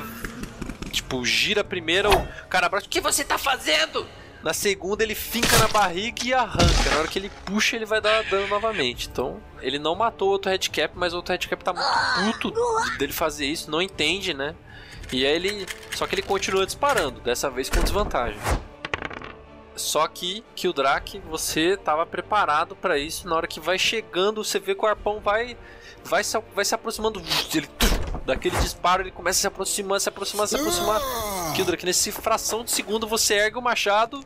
[0.96, 2.86] Tipo, gira primeiro, o cara abraça.
[2.86, 4.06] O que você tá fazendo?
[4.44, 6.90] Na segunda, ele finca na barriga e arranca.
[6.92, 9.08] Na hora que ele puxa, ele vai dar dano novamente.
[9.08, 11.74] Então, ele não matou outro headcap, mas outro headcap tá
[12.24, 14.56] muito puto dele fazer isso, não entende, né?
[15.12, 15.66] E aí ele.
[15.96, 18.40] Só que ele continua disparando, dessa vez com desvantagem.
[19.76, 23.28] Só que, que o Drake, você tava preparado pra isso.
[23.28, 25.58] Na hora que vai chegando, você vê que o arpão vai.
[26.04, 27.22] Vai se, vai se aproximando.
[27.54, 27.68] Ele,
[28.26, 31.02] daquele disparo, ele começa a se aproximar, se aproximar, se aproximar.
[31.56, 34.24] Kildrak, nesse fração de segundo, você ergue o machado.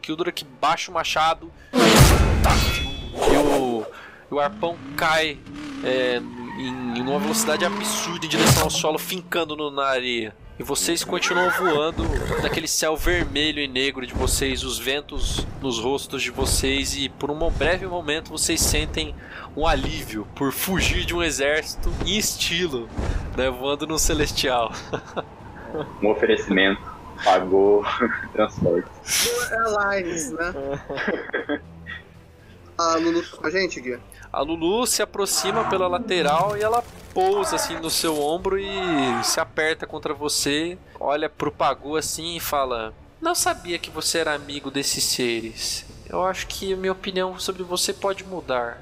[0.00, 1.52] Kildrak baixa o machado.
[3.14, 3.86] E o,
[4.30, 5.38] o arpão cai
[5.84, 6.18] é,
[6.58, 10.34] em, em uma velocidade absurda em direção ao solo, fincando no, na areia.
[10.62, 12.04] E vocês continuam voando
[12.40, 17.32] naquele céu vermelho e negro de vocês, os ventos nos rostos de vocês, e por
[17.32, 19.12] um breve momento vocês sentem
[19.56, 22.88] um alívio por fugir de um exército em estilo,
[23.36, 24.70] né, voando no celestial.
[26.00, 26.80] Um oferecimento.
[27.24, 27.82] Pagou
[28.32, 28.88] transporte.
[29.50, 30.52] Airlines, né?
[32.78, 33.98] A Lulu tá com a gente, Gui?
[34.32, 38.66] A Lulu se aproxima pela lateral e ela pousa assim no seu ombro e
[39.22, 44.32] se aperta contra você, olha pro Pagu assim e fala: Não sabia que você era
[44.32, 45.84] amigo desses seres.
[46.08, 48.80] Eu acho que a minha opinião sobre você pode mudar.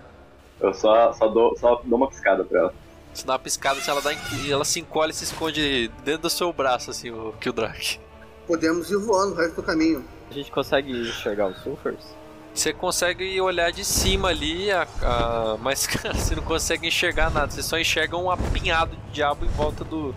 [0.60, 2.74] Eu só, só, dou, só dou uma piscada pra ela.
[3.12, 4.12] Você dá uma piscada, se ela, dá,
[4.48, 7.98] ela se encolhe e se esconde dentro do seu braço, assim, o Kildrak.
[8.46, 10.04] Podemos ir voando o resto do caminho.
[10.30, 12.19] A gente consegue enxergar os sulfurs?
[12.52, 17.50] Você consegue olhar de cima ali, a- a- mas cara, você não consegue enxergar nada.
[17.50, 20.14] Você só enxerga um apinhado de diabo em volta do.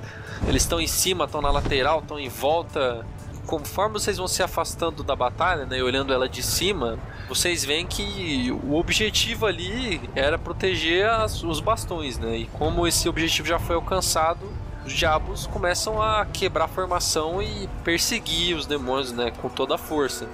[0.47, 3.05] Eles estão em cima, estão na lateral, estão em volta.
[3.45, 7.85] Conforme vocês vão se afastando da batalha, né, e olhando ela de cima, vocês veem
[7.85, 12.37] que o objetivo ali era proteger as- os bastões, né?
[12.37, 14.49] E como esse objetivo já foi alcançado,
[14.85, 19.77] os diabos começam a quebrar a formação e perseguir os demônios, né, com toda a
[19.77, 20.27] força.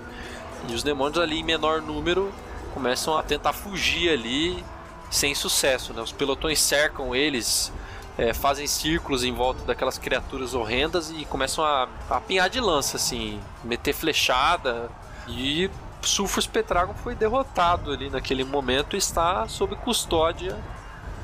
[0.67, 2.31] E os demônios ali em menor número
[2.73, 4.63] começam a tentar fugir ali
[5.09, 6.01] sem sucesso, né?
[6.01, 7.71] Os pelotões cercam eles,
[8.17, 13.39] é, fazem círculos em volta daquelas criaturas horrendas e começam a, apinhar de lança, assim,
[13.63, 14.89] meter flechada.
[15.27, 15.69] E
[16.01, 20.57] Sulfur Petragon foi derrotado ali naquele momento e está sob custódia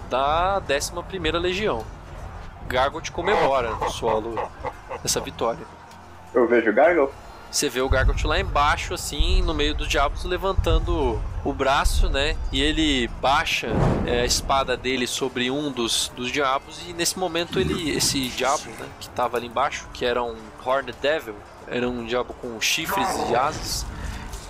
[0.09, 1.85] da 11ª Legião.
[2.67, 4.35] Gargot comemora no solo
[5.03, 5.65] essa vitória.
[6.33, 7.11] Eu vejo o Gargle.
[7.55, 12.35] Você vê o Gargot lá embaixo, assim, no meio dos diabos, levantando o braço, né?
[12.51, 13.69] E ele baixa
[14.05, 16.81] é, a espada dele sobre um dos, dos diabos.
[16.85, 18.89] E nesse momento, ele, esse diabo, né?
[18.99, 21.33] Que tava ali embaixo, que era um Horned Devil,
[21.65, 23.85] era um diabo com chifres e asas.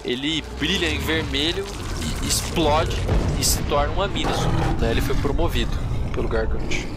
[0.03, 1.63] Ele brilha em vermelho
[2.23, 2.97] e explode
[3.39, 4.49] e se torna um Aminoso.
[4.81, 4.89] Né?
[4.89, 5.77] Ele foi promovido
[6.11, 6.87] pelo Gargot.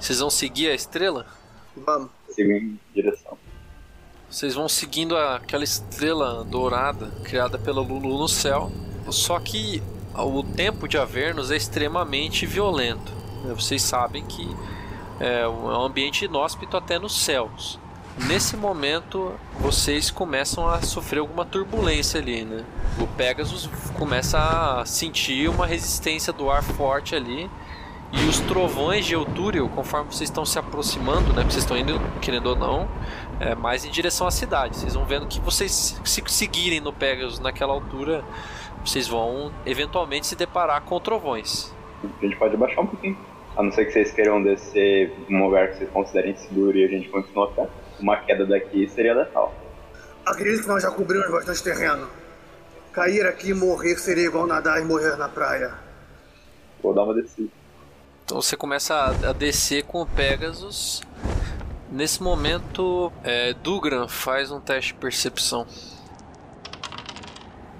[0.00, 1.26] Vocês vão seguir a estrela?
[1.76, 2.10] Vamos.
[2.28, 3.27] Sigo em direção.
[4.30, 8.70] Vocês vão seguindo aquela estrela dourada criada pela Lulu no céu.
[9.08, 9.82] Só que
[10.14, 13.10] o tempo de Avernus é extremamente violento.
[13.42, 13.54] né?
[13.54, 14.46] Vocês sabem que
[15.18, 17.78] é um ambiente inóspito até nos céus.
[18.26, 22.64] Nesse momento, vocês começam a sofrer alguma turbulência ali, né?
[23.00, 27.48] O Pegasus começa a sentir uma resistência do ar forte ali.
[28.10, 31.42] E os trovões de Eutúrio, conforme vocês estão se aproximando, né?
[31.44, 32.88] Vocês estão indo, querendo ou não,
[33.40, 34.76] é, mais em direção à cidade.
[34.76, 38.24] Vocês vão vendo que vocês se seguirem no Pegasus naquela altura,
[38.84, 41.74] vocês vão eventualmente se deparar com trovões.
[42.02, 43.18] A gente pode baixar um pouquinho.
[43.56, 46.88] A não ser que vocês queiram descer num lugar que vocês considerem seguro e a
[46.88, 47.68] gente continua a pé.
[47.98, 49.52] Uma queda daqui seria letal.
[50.24, 52.08] Acredito que nós já cobrimos bastante terreno.
[52.92, 55.74] Cair aqui e morrer seria igual nadar e morrer na praia.
[56.80, 57.48] Vou dar uma descida.
[58.24, 61.02] Então você começa a descer com o Pegasus.
[61.90, 65.66] Nesse momento, é, Dugran faz um teste de percepção.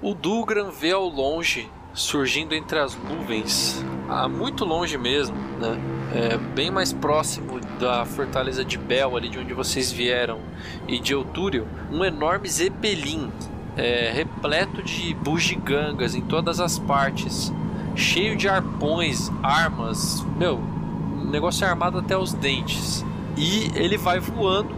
[0.01, 5.77] O Dugran vê ao longe, surgindo entre as nuvens, a muito longe mesmo, né?
[6.13, 10.39] é, bem mais próximo da fortaleza de Bel, ali de onde vocês vieram,
[10.87, 13.31] e de Eutúrio, um enorme zeppelin
[13.77, 17.53] é, repleto de bugigangas em todas as partes,
[17.95, 23.05] cheio de arpões, armas, meu, o negócio é armado até os dentes.
[23.39, 24.75] E ele vai voando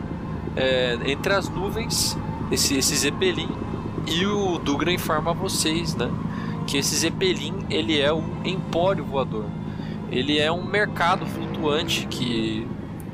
[0.56, 2.16] é, entre as nuvens,
[2.52, 3.50] esse, esse zeppelin,
[4.06, 6.12] e o Dugra informa a vocês, né?
[6.68, 9.46] Que esse zeppelin ele é um empório voador.
[10.12, 12.68] Ele é um mercado flutuante que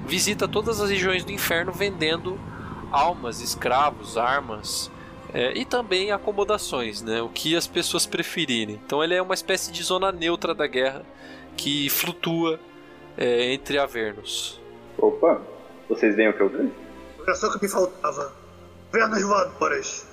[0.05, 2.38] visita todas as regiões do inferno vendendo
[2.91, 4.91] almas, escravos, armas
[5.33, 7.21] é, e também acomodações, né?
[7.21, 8.79] O que as pessoas preferirem.
[8.86, 11.05] Então ele é uma espécie de zona neutra da guerra
[11.55, 12.60] que flutua
[13.17, 14.60] é, entre Avernos.
[14.97, 15.41] Opa,
[15.88, 16.71] vocês veem o que eu vejo?
[17.21, 18.31] Era só que me faltava.
[18.91, 20.07] Pernas voadoras.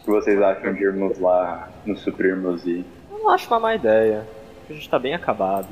[0.00, 2.84] O que vocês acham de irmos lá, nos suprirmos e.
[3.10, 4.26] Eu não acho uma má ideia.
[4.68, 5.68] A gente tá bem acabado.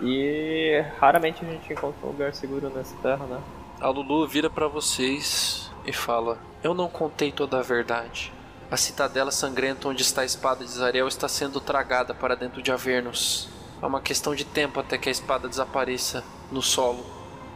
[0.00, 3.40] E raramente a gente encontra um lugar seguro nessa terra, né?
[3.80, 8.32] A Lulu vira para vocês e fala: Eu não contei toda a verdade.
[8.70, 12.72] A cidadela sangrenta onde está a espada de Zariel está sendo tragada para dentro de
[12.72, 13.48] Avernus.
[13.80, 17.04] É uma questão de tempo até que a espada desapareça no solo.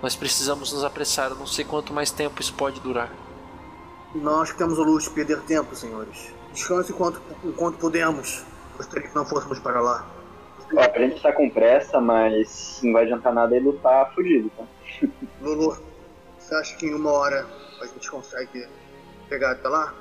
[0.03, 3.11] Nós precisamos nos apressar, eu não sei quanto mais tempo isso pode durar.
[4.15, 6.33] Nós que temos o luxo de perder tempo, senhores.
[6.53, 8.45] Descanse enquanto, enquanto podemos.
[8.77, 10.07] Gostaria que não fôssemos para lá.
[10.75, 14.65] Ó, a gente tá com pressa, mas não vai adiantar nada ele lutar fugido, tá?
[15.43, 15.77] Lulu,
[16.39, 17.47] você acha que em uma hora
[17.81, 18.67] a gente consegue
[19.29, 19.95] pegar até lá?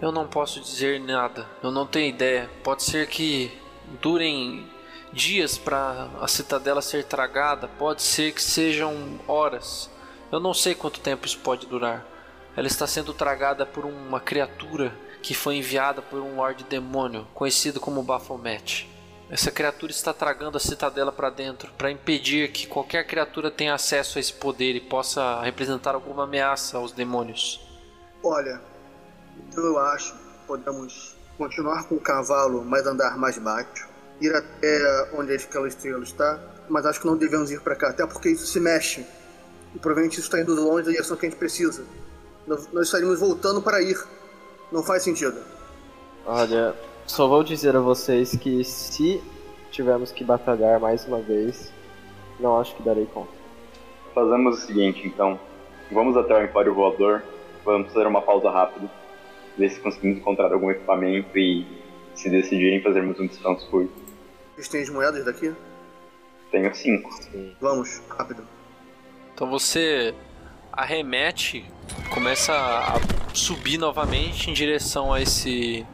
[0.00, 2.50] Eu não posso dizer nada, eu não tenho ideia.
[2.62, 3.52] Pode ser que
[4.00, 4.66] durem
[5.14, 9.88] dias para a citadela ser tragada, pode ser que sejam horas.
[10.30, 12.04] Eu não sei quanto tempo isso pode durar.
[12.56, 17.80] Ela está sendo tragada por uma criatura que foi enviada por um Lorde Demônio, conhecido
[17.80, 18.90] como Baphomet.
[19.30, 24.18] Essa criatura está tragando a citadela para dentro para impedir que qualquer criatura tenha acesso
[24.18, 27.60] a esse poder e possa representar alguma ameaça aos demônios.
[28.22, 28.60] Olha,
[29.56, 33.93] eu acho que podemos continuar com o cavalo, mas andar mais baixo.
[34.20, 38.06] Ir até onde aquela estrela está, mas acho que não devemos ir para cá, até
[38.06, 39.04] porque isso se mexe.
[39.74, 41.84] E provavelmente isso está indo longe da direção que a gente precisa.
[42.46, 43.98] Nós, nós estaríamos voltando para ir.
[44.70, 45.38] Não faz sentido.
[46.26, 46.74] Olha,
[47.06, 49.22] só vou dizer a vocês que se
[49.70, 51.72] tivermos que batalhar mais uma vez,
[52.38, 53.32] não acho que darei conta.
[54.14, 55.38] Fazemos o seguinte, então.
[55.90, 57.22] Vamos até o Empório Voador,
[57.64, 58.90] vamos fazer uma pausa rápida,
[59.56, 61.66] ver se conseguimos encontrar algum equipamento e,
[62.14, 63.92] se decidirem, fazermos um descanso curto.
[64.54, 65.54] Vocês têm as moedas daqui?
[66.50, 67.10] Tenho cinco.
[67.60, 68.46] Vamos, rápido.
[69.34, 70.14] Então você
[70.72, 71.64] arremete,
[72.12, 75.84] começa a subir novamente em direção a esse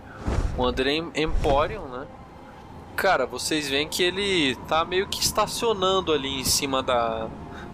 [0.59, 2.07] Wandering Emporium, né?
[2.97, 7.29] Cara, vocês veem que ele tá meio que estacionando ali em cima da,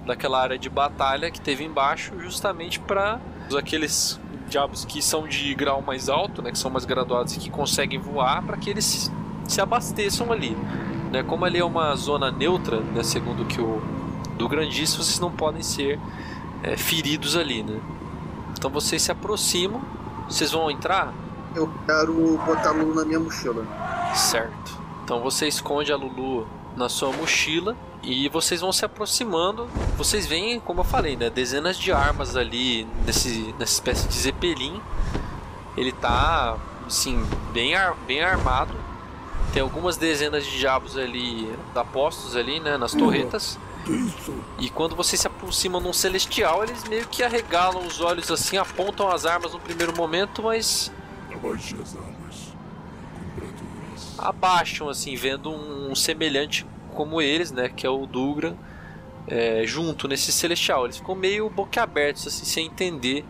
[0.04, 3.20] daquela área de batalha que teve embaixo, justamente para
[3.58, 7.50] aqueles diabos que são de grau mais alto, né, que são mais graduados e que
[7.50, 9.10] conseguem voar, para que eles
[9.48, 10.56] se, abasteçam ali.
[11.10, 11.22] Né?
[11.22, 13.80] Como ali é uma zona neutra, né, segundo que o
[14.36, 15.98] do grandíssimo, vocês não podem ser
[16.62, 17.80] é, feridos ali, né?
[18.52, 19.80] Então vocês se aproximam,
[20.28, 21.12] vocês vão entrar?
[21.54, 23.64] Eu quero botar a Lulu na minha mochila.
[24.14, 24.78] Certo.
[25.04, 29.66] Então você esconde a Lulu na sua mochila e vocês vão se aproximando.
[29.96, 34.80] Vocês veem, como eu falei, né, dezenas de armas ali nesse, nessa espécie de zeppelin.
[35.76, 36.56] Ele tá,
[36.86, 38.74] assim, bem, ar, bem armado.
[39.56, 43.58] Tem algumas dezenas de diabos ali, apostos ali, né, nas torretas.
[44.58, 49.08] E quando vocês se aproximam num celestial, eles meio que arregalam os olhos assim, apontam
[49.10, 50.92] as armas no primeiro momento, mas
[51.32, 52.54] Abaixe as armas.
[54.18, 58.56] Abaixam assim, vendo um, semelhante como eles, né, que é o Dugran,
[59.26, 60.84] é, junto nesse celestial.
[60.84, 63.24] Eles ficam meio boquiabertos assim, sem entender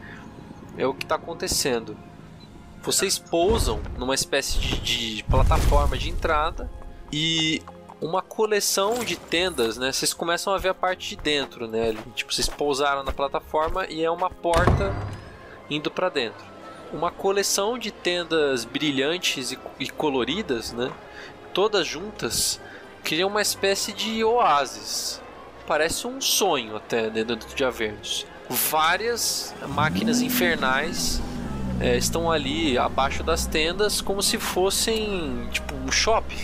[0.76, 1.96] é o que está acontecendo.
[2.86, 6.70] Vocês pousam numa espécie de, de plataforma de entrada
[7.12, 7.60] e
[8.00, 9.90] uma coleção de tendas, né?
[9.90, 11.96] Vocês começam a ver a parte de dentro, né?
[12.14, 14.94] Tipo, vocês pousaram na plataforma e é uma porta
[15.68, 16.46] indo para dentro.
[16.92, 20.88] Uma coleção de tendas brilhantes e, e coloridas, né?
[21.52, 22.60] Todas juntas
[23.02, 25.20] criam uma espécie de oásis.
[25.66, 28.24] Parece um sonho até né, dentro de Avernus.
[28.48, 31.20] Várias máquinas infernais
[31.80, 36.36] é, estão ali abaixo das tendas como se fossem tipo um shopping.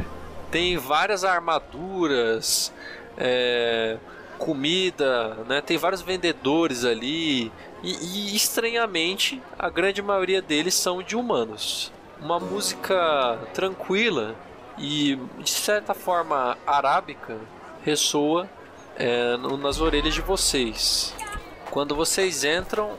[0.50, 2.72] tem várias armaduras,
[3.16, 3.96] é,
[4.38, 5.60] comida, né?
[5.60, 7.52] Tem vários vendedores ali
[7.82, 11.92] e, e, estranhamente a grande maioria deles são de humanos.
[12.20, 14.34] Uma música tranquila
[14.78, 17.36] e de certa forma arábica
[17.84, 18.48] ressoa
[18.96, 21.14] é, nas orelhas de vocês.
[21.72, 22.98] Quando vocês entram,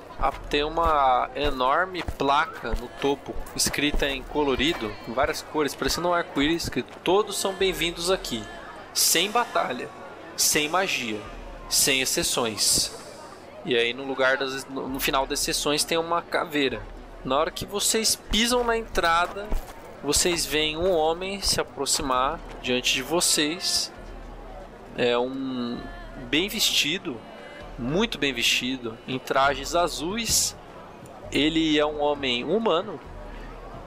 [0.49, 6.63] tem uma enorme placa no topo, escrita em colorido, em várias cores, parecendo um arco-íris,
[6.63, 8.43] escrito: Todos são bem-vindos aqui.
[8.91, 9.88] Sem batalha,
[10.36, 11.21] sem magia,
[11.69, 12.91] sem exceções.
[13.63, 16.82] E aí no lugar das, no no final das sessões tem uma caveira.
[17.24, 19.47] Na hora que vocês pisam na entrada,
[20.03, 23.93] vocês veem um homem se aproximar diante de vocês.
[24.97, 25.80] É um
[26.28, 27.21] bem vestido,
[27.78, 30.55] muito bem vestido, em trajes azuis.
[31.32, 32.99] Ele é um homem humano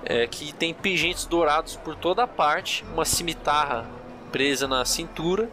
[0.05, 3.87] é, que tem pingentes dourados por toda a parte, uma cimitarra
[4.33, 5.49] presa na cintura.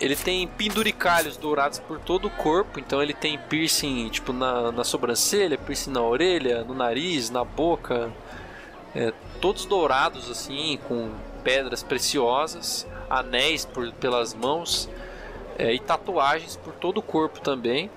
[0.00, 4.82] Ele tem penduricalhos dourados por todo o corpo, então ele tem piercing tipo na, na
[4.82, 8.12] sobrancelha, piercing na orelha, no nariz, na boca,
[8.94, 11.10] é, todos dourados assim, com
[11.44, 14.88] pedras preciosas, anéis por, pelas mãos
[15.58, 17.90] é, e tatuagens por todo o corpo também.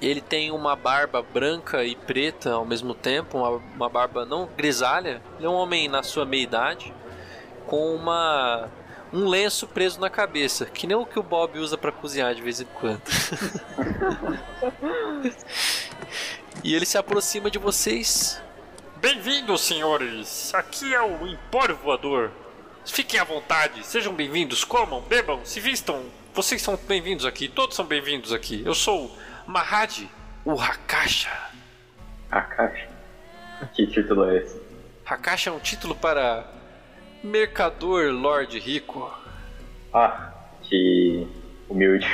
[0.00, 5.22] Ele tem uma barba branca e preta ao mesmo tempo, uma, uma barba não grisalha.
[5.36, 6.92] Ele é um homem na sua meia idade,
[7.66, 8.68] com uma
[9.12, 12.40] um lenço preso na cabeça, que nem o que o Bob usa para cozinhar de
[12.40, 13.02] vez em quando.
[16.64, 18.40] e ele se aproxima de vocês.
[18.96, 20.54] Bem-vindos, senhores!
[20.54, 22.30] Aqui é o Empório Voador.
[22.86, 26.02] Fiquem à vontade, sejam bem-vindos, comam, bebam, se vistam.
[26.34, 28.62] Vocês são bem-vindos aqui, todos são bem-vindos aqui.
[28.64, 29.14] Eu sou
[29.46, 30.10] Mahadi,
[30.46, 31.30] o Hakasha.
[32.30, 32.88] Akashi.
[33.74, 34.58] Que título é esse?
[35.04, 36.50] Hakasha é um título para
[37.22, 39.12] mercador lord rico.
[39.92, 41.28] Ah, que
[41.68, 42.08] humilde.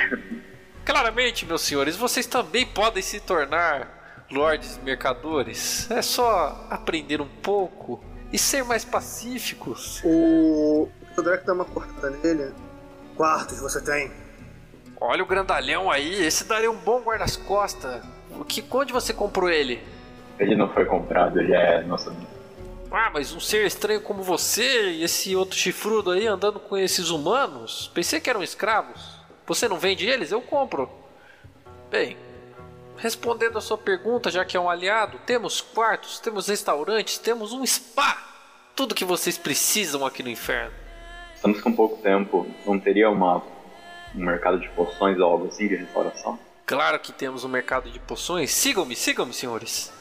[0.85, 5.89] Claramente, meus senhores, vocês também podem se tornar lords mercadores.
[5.93, 8.03] É só aprender um pouco
[8.33, 10.03] e ser mais pacíficos.
[10.05, 12.53] O Todorek dá uma cortada nele.
[13.19, 14.13] Quartos você tem?
[15.01, 18.01] Olha o grandalhão aí, esse daria um bom guarda-costas.
[18.31, 19.83] O que onde você comprou ele?
[20.39, 22.31] Ele não foi comprado, ele é nosso amigo.
[22.93, 27.11] Ah, mas um ser estranho como você e esse outro chifrudo aí andando com esses
[27.11, 27.91] humanos?
[27.93, 29.19] Pensei que eram escravos.
[29.49, 30.31] Você não vende eles?
[30.31, 30.89] Eu compro.
[31.91, 32.17] Bem,
[32.99, 37.67] respondendo a sua pergunta, já que é um aliado, temos quartos, temos restaurantes, temos um
[37.67, 38.17] spa.
[38.77, 40.87] Tudo que vocês precisam aqui no inferno.
[41.39, 43.37] Estamos com pouco tempo, não teria uma,
[44.13, 46.37] um mercado de poções ou algo assim de restauração?
[46.67, 48.51] Claro que temos um mercado de poções.
[48.51, 49.93] Sigam-me, sigam-me, senhores.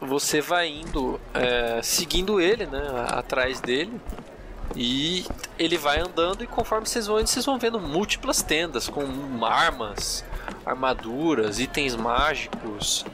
[0.00, 4.00] Você vai indo, é, seguindo ele, né, atrás dele.
[4.76, 5.26] E
[5.58, 9.02] ele vai andando e conforme vocês vão indo, vocês vão vendo múltiplas tendas com
[9.44, 10.24] armas,
[10.64, 13.04] armaduras, itens mágicos.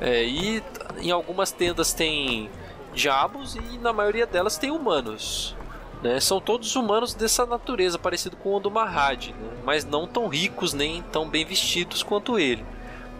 [0.00, 0.62] É, e
[0.98, 2.48] em algumas tendas tem
[2.94, 5.56] diabos e na maioria delas tem humanos.
[6.02, 6.18] Né?
[6.18, 9.50] São todos humanos dessa natureza, parecido com o do Mahad, né?
[9.64, 12.64] mas não tão ricos nem tão bem vestidos quanto ele.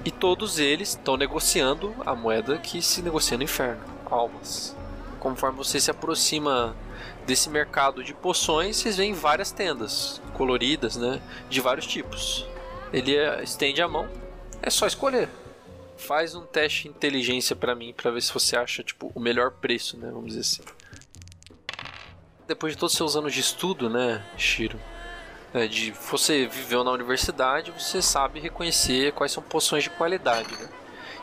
[0.04, 4.74] E todos eles estão negociando a moeda que se negocia no inferno, almas.
[5.18, 6.74] Conforme você se aproxima
[7.26, 11.20] desse mercado de poções, vocês veem várias tendas coloridas, né,
[11.50, 12.46] de vários tipos.
[12.90, 14.08] Ele é- estende a mão,
[14.62, 15.28] é só escolher.
[15.98, 19.50] Faz um teste de inteligência pra mim pra ver se você acha tipo o melhor
[19.50, 20.62] preço, né, vamos dizer assim.
[22.50, 24.76] Depois de todos os seus anos de estudo, né, Shiro,
[25.54, 30.68] é, de você viveu na universidade, você sabe reconhecer quais são poções de qualidade, né?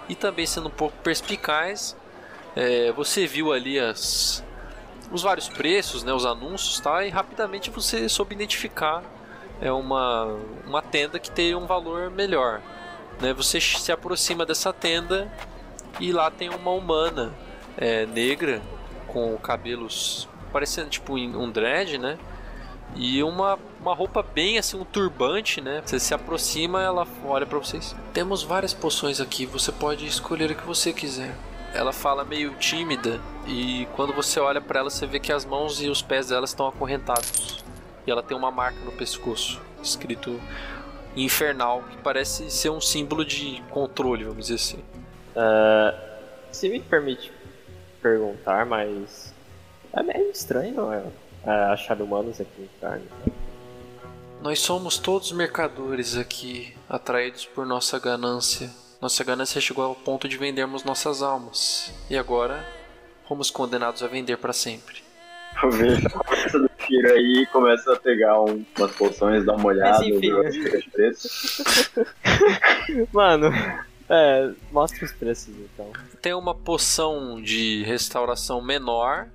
[0.07, 1.97] E também sendo um pouco perspicaz,
[2.55, 4.41] é, você viu ali as,
[5.11, 7.03] os vários preços, né, os anúncios, tá?
[7.03, 9.03] E rapidamente você soube identificar
[9.59, 10.33] é uma,
[10.65, 12.61] uma tenda que tem um valor melhor,
[13.19, 13.33] né?
[13.33, 15.29] Você se aproxima dessa tenda
[15.99, 17.33] e lá tem uma humana
[17.75, 18.61] é, negra
[19.07, 22.17] com cabelos parecendo tipo um dread, né?
[22.95, 25.83] E uma, uma roupa bem assim, um turbante, né?
[25.85, 27.95] Você se aproxima, ela olha pra vocês.
[28.11, 31.35] Temos várias poções aqui, você pode escolher o que você quiser.
[31.75, 35.79] Ela fala meio tímida e quando você olha pra ela, você vê que as mãos
[35.79, 37.63] e os pés dela estão acorrentados.
[38.07, 40.41] E ela tem uma marca no pescoço, escrito
[41.15, 44.83] infernal, que parece ser um símbolo de controle, vamos dizer assim.
[45.35, 45.93] Ah,
[46.51, 47.31] se me permite
[48.01, 49.36] perguntar, mas
[49.93, 51.03] é meio estranho não é?
[51.45, 53.05] É, achar humanos aqui no inferno.
[54.41, 58.69] Nós somos todos mercadores aqui, atraídos por nossa ganância.
[59.01, 61.91] Nossa ganância chegou ao ponto de vendermos nossas almas.
[62.09, 62.63] E agora,
[63.27, 65.01] fomos condenados a vender para sempre.
[65.63, 69.55] Eu vejo a cabeça do tiro aí e começa a pegar um- umas poções, dar
[69.55, 70.19] uma olhada, enfim.
[70.33, 71.63] ver as tiras de preço.
[73.11, 73.47] Mano,
[74.09, 75.91] é, mostra os preços então.
[76.21, 79.27] Tem uma poção de restauração menor.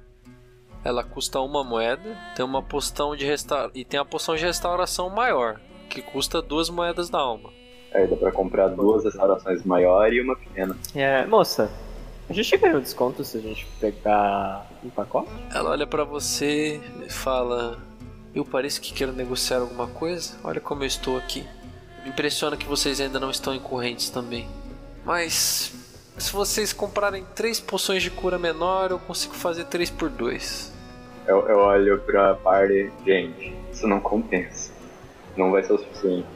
[0.85, 2.17] Ela custa uma moeda.
[2.35, 3.71] Tem uma poção de resta...
[3.75, 7.51] e tem a poção de restauração maior, que custa duas moedas da alma.
[7.95, 10.77] Aí dá pra comprar duas restaurações maiores e uma pequena.
[10.95, 11.71] É, moça,
[12.29, 15.29] a gente ganha um desconto se a gente pegar um pacote?
[15.55, 17.79] Ela olha pra você e fala:
[18.35, 20.35] Eu pareço que quero negociar alguma coisa.
[20.43, 21.47] Olha como eu estou aqui.
[22.03, 24.49] Me impressiona que vocês ainda não estão em correntes também.
[25.05, 25.73] Mas
[26.17, 30.72] se vocês comprarem três poções de cura menor, eu consigo fazer três por dois.
[31.27, 34.73] Eu, eu olho pra party, gente, isso não compensa.
[35.37, 36.27] Não vai ser o suficiente.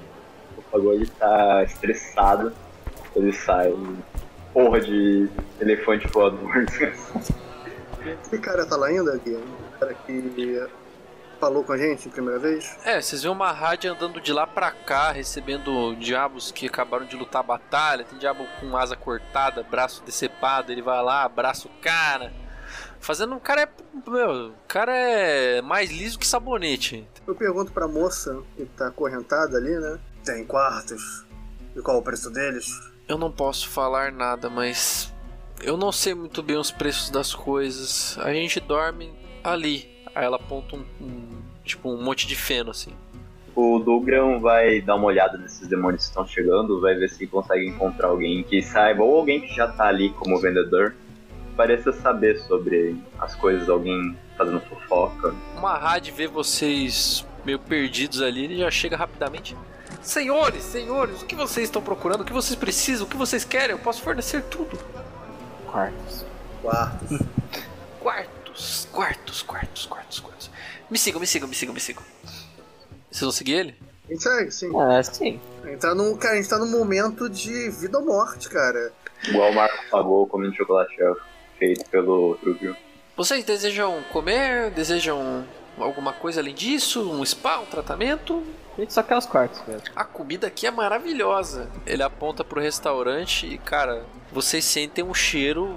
[0.56, 2.52] O Pagou ele tá estressado,
[3.14, 3.74] ele sai
[4.52, 5.28] porra de
[5.60, 6.64] elefante voador.
[8.22, 9.34] Esse cara tá lá ainda, Gui?
[9.34, 10.68] O cara que
[11.38, 12.76] falou com a gente a primeira vez?
[12.84, 17.16] É, vocês vêem uma rádio andando de lá pra cá, recebendo diabos que acabaram de
[17.16, 18.04] lutar a batalha.
[18.04, 22.32] Tem diabo com asa cortada, braço decepado, ele vai lá, abraça o cara.
[23.06, 23.68] Fazendo um cara é.
[24.10, 27.06] Meu, o cara é mais liso que sabonete.
[27.24, 29.96] Eu pergunto pra moça que tá acorrentada ali, né?
[30.24, 31.24] Tem quartos.
[31.76, 32.66] E qual o preço deles?
[33.06, 35.14] Eu não posso falar nada, mas
[35.62, 38.18] eu não sei muito bem os preços das coisas.
[38.18, 39.88] A gente dorme ali.
[40.12, 42.90] Aí ela aponta um, um- tipo um monte de feno assim.
[43.54, 47.68] O Dugran vai dar uma olhada nesses demônios que estão chegando, vai ver se consegue
[47.68, 50.94] encontrar alguém que saiba, ou alguém que já tá ali como vendedor,
[51.56, 55.34] pareça saber sobre as coisas, alguém fazendo fofoca.
[55.56, 59.56] Uma rádio vê vocês meio perdidos ali, ele já chega rapidamente.
[60.02, 62.20] Senhores, senhores, o que vocês estão procurando?
[62.20, 63.06] O que vocês precisam?
[63.06, 63.70] O que vocês querem?
[63.70, 64.78] Eu posso fornecer tudo.
[65.66, 66.24] Quartos.
[66.62, 67.18] Quartos.
[68.00, 70.50] Quartos, quartos, quartos, quartos, quartos.
[70.88, 72.02] Me sigam, me sigam, me sigam, me sigam.
[73.10, 73.74] Vocês vão seguir ele?
[74.08, 74.80] A gente segue, sim.
[74.80, 75.40] É, sim.
[75.64, 78.92] A gente tá num, cara, a gente tá num momento de vida ou morte, cara.
[79.26, 81.18] Igual o Marco pagou comendo chocolate chef
[81.58, 82.76] feito pelo Truvio.
[83.16, 84.70] Vocês desejam comer?
[84.70, 85.44] Desejam
[85.78, 87.10] alguma coisa além disso?
[87.10, 88.42] Um spa, um tratamento?
[88.76, 89.82] A gente só quer os quartos mesmo.
[89.96, 91.70] A comida aqui é maravilhosa.
[91.86, 95.74] Ele aponta pro restaurante e, cara, vocês sentem um cheiro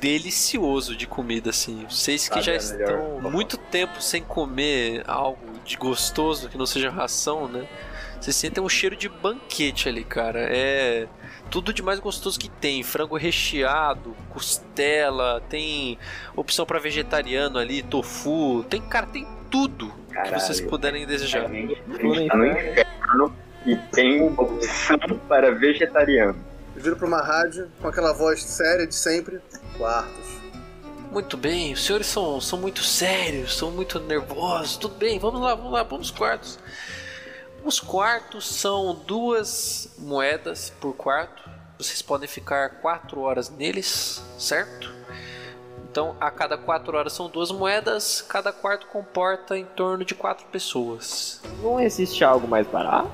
[0.00, 1.86] delicioso de comida, assim.
[1.88, 2.76] Vocês que Sabe, já é estão
[3.16, 3.32] melhor.
[3.32, 7.66] muito tempo sem comer algo de gostoso que não seja ração, né?
[8.24, 10.48] Vocês sentem um cheiro de banquete ali, cara.
[10.50, 11.06] É
[11.50, 12.82] tudo de mais gostoso que tem.
[12.82, 15.98] Frango recheado, costela, tem
[16.34, 18.64] opção pra vegetariano ali, tofu.
[18.70, 20.40] Tem, cara, tem tudo que Caralho.
[20.40, 21.44] vocês puderem desejar.
[21.44, 21.76] A gente
[22.26, 24.98] tá no inferno e tem opção
[25.28, 26.42] para vegetariano.
[26.74, 29.38] Eu viro pra uma rádio com aquela voz séria de sempre.
[29.76, 30.40] Quartos.
[31.12, 34.78] Muito bem, os senhores são, são muito sérios, são muito nervosos.
[34.78, 36.58] Tudo bem, vamos lá, vamos lá, vamos quartos.
[37.64, 41.48] Os quartos são duas moedas por quarto.
[41.78, 44.92] Vocês podem ficar quatro horas neles, certo?
[45.90, 48.20] Então, a cada quatro horas são duas moedas.
[48.28, 51.40] Cada quarto comporta em torno de quatro pessoas.
[51.62, 53.10] Não existe algo mais barato?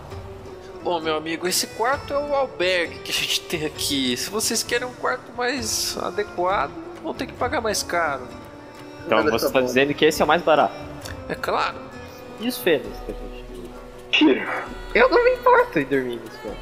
[0.82, 4.16] Bom, meu amigo, esse quarto é o albergue que a gente tem aqui.
[4.16, 6.72] Se vocês querem um quarto mais adequado,
[7.03, 8.26] vão ter que pagar mais caro.
[9.07, 9.66] Então Nada você tá está bom.
[9.66, 10.74] dizendo que esse é o mais barato.
[11.28, 11.76] É claro.
[12.40, 13.29] E os fênis que a gente.
[14.11, 14.64] Tira.
[14.94, 16.58] Eu não me importo em dormir nos fênis.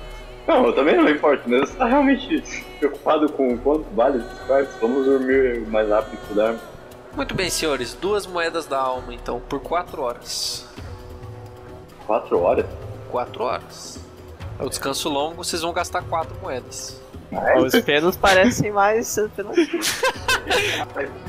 [0.46, 2.42] Não, eu também não me importo, mas você tá realmente
[2.78, 4.74] preocupado com quanto vale esses quartos?
[4.80, 6.56] Vamos dormir o mais rápido que puder.
[7.14, 7.94] Muito bem, senhores.
[7.94, 10.66] Duas moedas da alma, então, por quatro horas.
[12.06, 12.66] Quatro horas?
[13.10, 13.98] Quatro horas.
[14.58, 17.00] É o descanso longo, vocês vão gastar quatro moedas.
[17.58, 19.18] Os fênis parecem mais.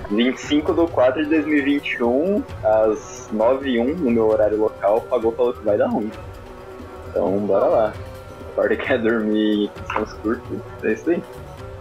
[0.10, 5.54] 25 do 4 de 2021, às 9 h 01 no meu horário local, pagou falou
[5.54, 6.12] que vai dar ruim.
[7.10, 7.94] Então, bora lá.
[8.54, 11.24] Agora quer dormir em sessões curtas, é isso aí.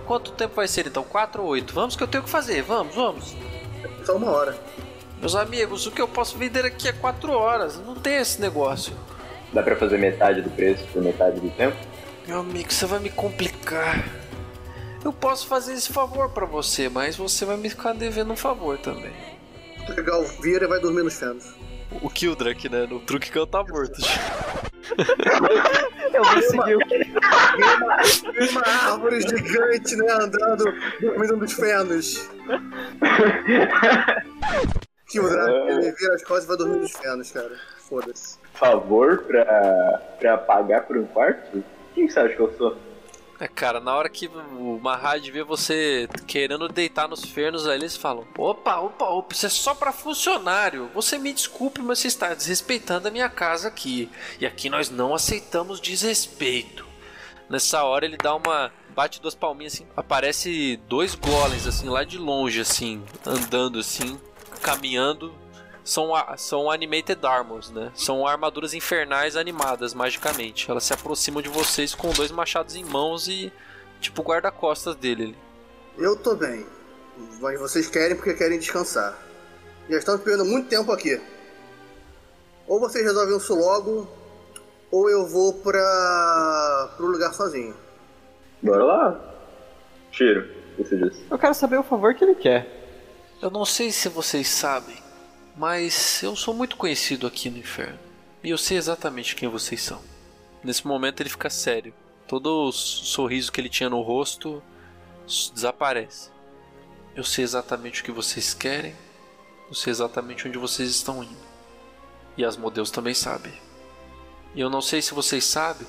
[0.06, 1.04] Quanto tempo vai ser, então?
[1.04, 1.74] Quatro ou oito?
[1.74, 2.62] Vamos que eu tenho que fazer.
[2.62, 3.36] Vamos, vamos.
[4.04, 4.56] Só uma hora.
[5.20, 7.78] Meus amigos, o que eu posso vender aqui é quatro horas.
[7.84, 8.94] Não tem esse negócio.
[9.52, 11.76] Dá pra fazer metade do preço por metade do tempo?
[12.28, 14.04] Meu amigo, você vai me complicar.
[15.02, 18.76] Eu posso fazer esse favor pra você, mas você vai me ficar devendo um favor
[18.76, 19.14] também.
[19.88, 21.54] Legal, vira e vai dormir nos fênis.
[22.02, 22.86] O Kildrak, né?
[22.86, 23.98] No truque que eu tá morto.
[26.12, 26.80] Eu vou seguir o
[28.50, 28.62] uma
[28.92, 30.64] árvore gigante, né, andando,
[31.00, 32.28] dormindo nos fenos.
[35.06, 37.56] Que o Draco, ele vira as costas e vai dormir nos fenos, cara.
[37.88, 38.36] Foda-se.
[38.52, 39.44] Favor pra,
[40.20, 41.64] pra pagar por um quarto?
[41.98, 42.76] Quem você acha que eu sou?
[43.40, 47.96] É, cara, na hora que o Mahad vê você querendo deitar nos fernos, aí eles
[47.96, 50.88] falam: opa, opa, opa, isso é só pra funcionário.
[50.94, 54.08] Você me desculpe, mas você está desrespeitando a minha casa aqui.
[54.38, 56.86] E aqui nós não aceitamos desrespeito.
[57.50, 58.70] Nessa hora ele dá uma.
[58.94, 59.86] Bate duas palminhas assim.
[59.96, 64.20] Aparece dois golems, assim, lá de longe, assim, andando assim,
[64.62, 65.34] caminhando.
[65.88, 67.90] São, a- são animated armors, né?
[67.94, 70.70] São armaduras infernais animadas magicamente.
[70.70, 73.52] Elas se aproximam de vocês com dois machados em mãos e
[74.00, 75.36] tipo guarda-costas dele.
[75.96, 76.66] Eu tô bem.
[77.40, 79.16] Mas vocês querem porque querem descansar.
[79.88, 81.20] Já estamos perdendo muito tempo aqui.
[82.66, 84.06] Ou vocês resolvem isso logo,
[84.92, 86.92] ou eu vou pra.
[86.96, 87.74] pro lugar sozinho.
[88.62, 89.20] Bora lá.
[90.12, 91.24] Tiro, o que você disse?
[91.30, 92.66] Eu quero saber o favor que ele quer.
[93.40, 94.96] Eu não sei se vocês sabem,
[95.58, 97.98] mas eu sou muito conhecido aqui no inferno.
[98.44, 100.00] E eu sei exatamente quem vocês são.
[100.62, 101.92] Nesse momento ele fica sério.
[102.28, 104.62] Todo o sorriso que ele tinha no rosto
[105.52, 106.30] desaparece.
[107.16, 108.94] Eu sei exatamente o que vocês querem.
[109.66, 111.48] Eu sei exatamente onde vocês estão indo.
[112.36, 113.52] E Asmodeus também sabe.
[114.54, 115.88] E eu não sei se vocês sabem,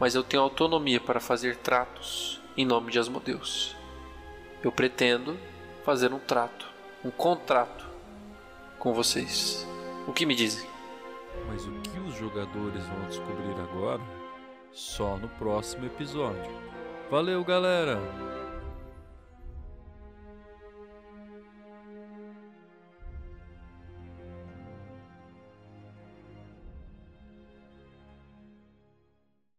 [0.00, 3.76] mas eu tenho autonomia para fazer tratos em nome de Asmodeus.
[4.62, 5.38] Eu pretendo
[5.84, 6.66] fazer um trato,
[7.04, 7.85] um contrato
[8.86, 9.66] com vocês.
[10.06, 10.64] O que me dizem?
[11.48, 14.00] Mas o que os jogadores vão descobrir agora?
[14.70, 16.52] Só no próximo episódio.
[17.10, 17.98] Valeu, galera!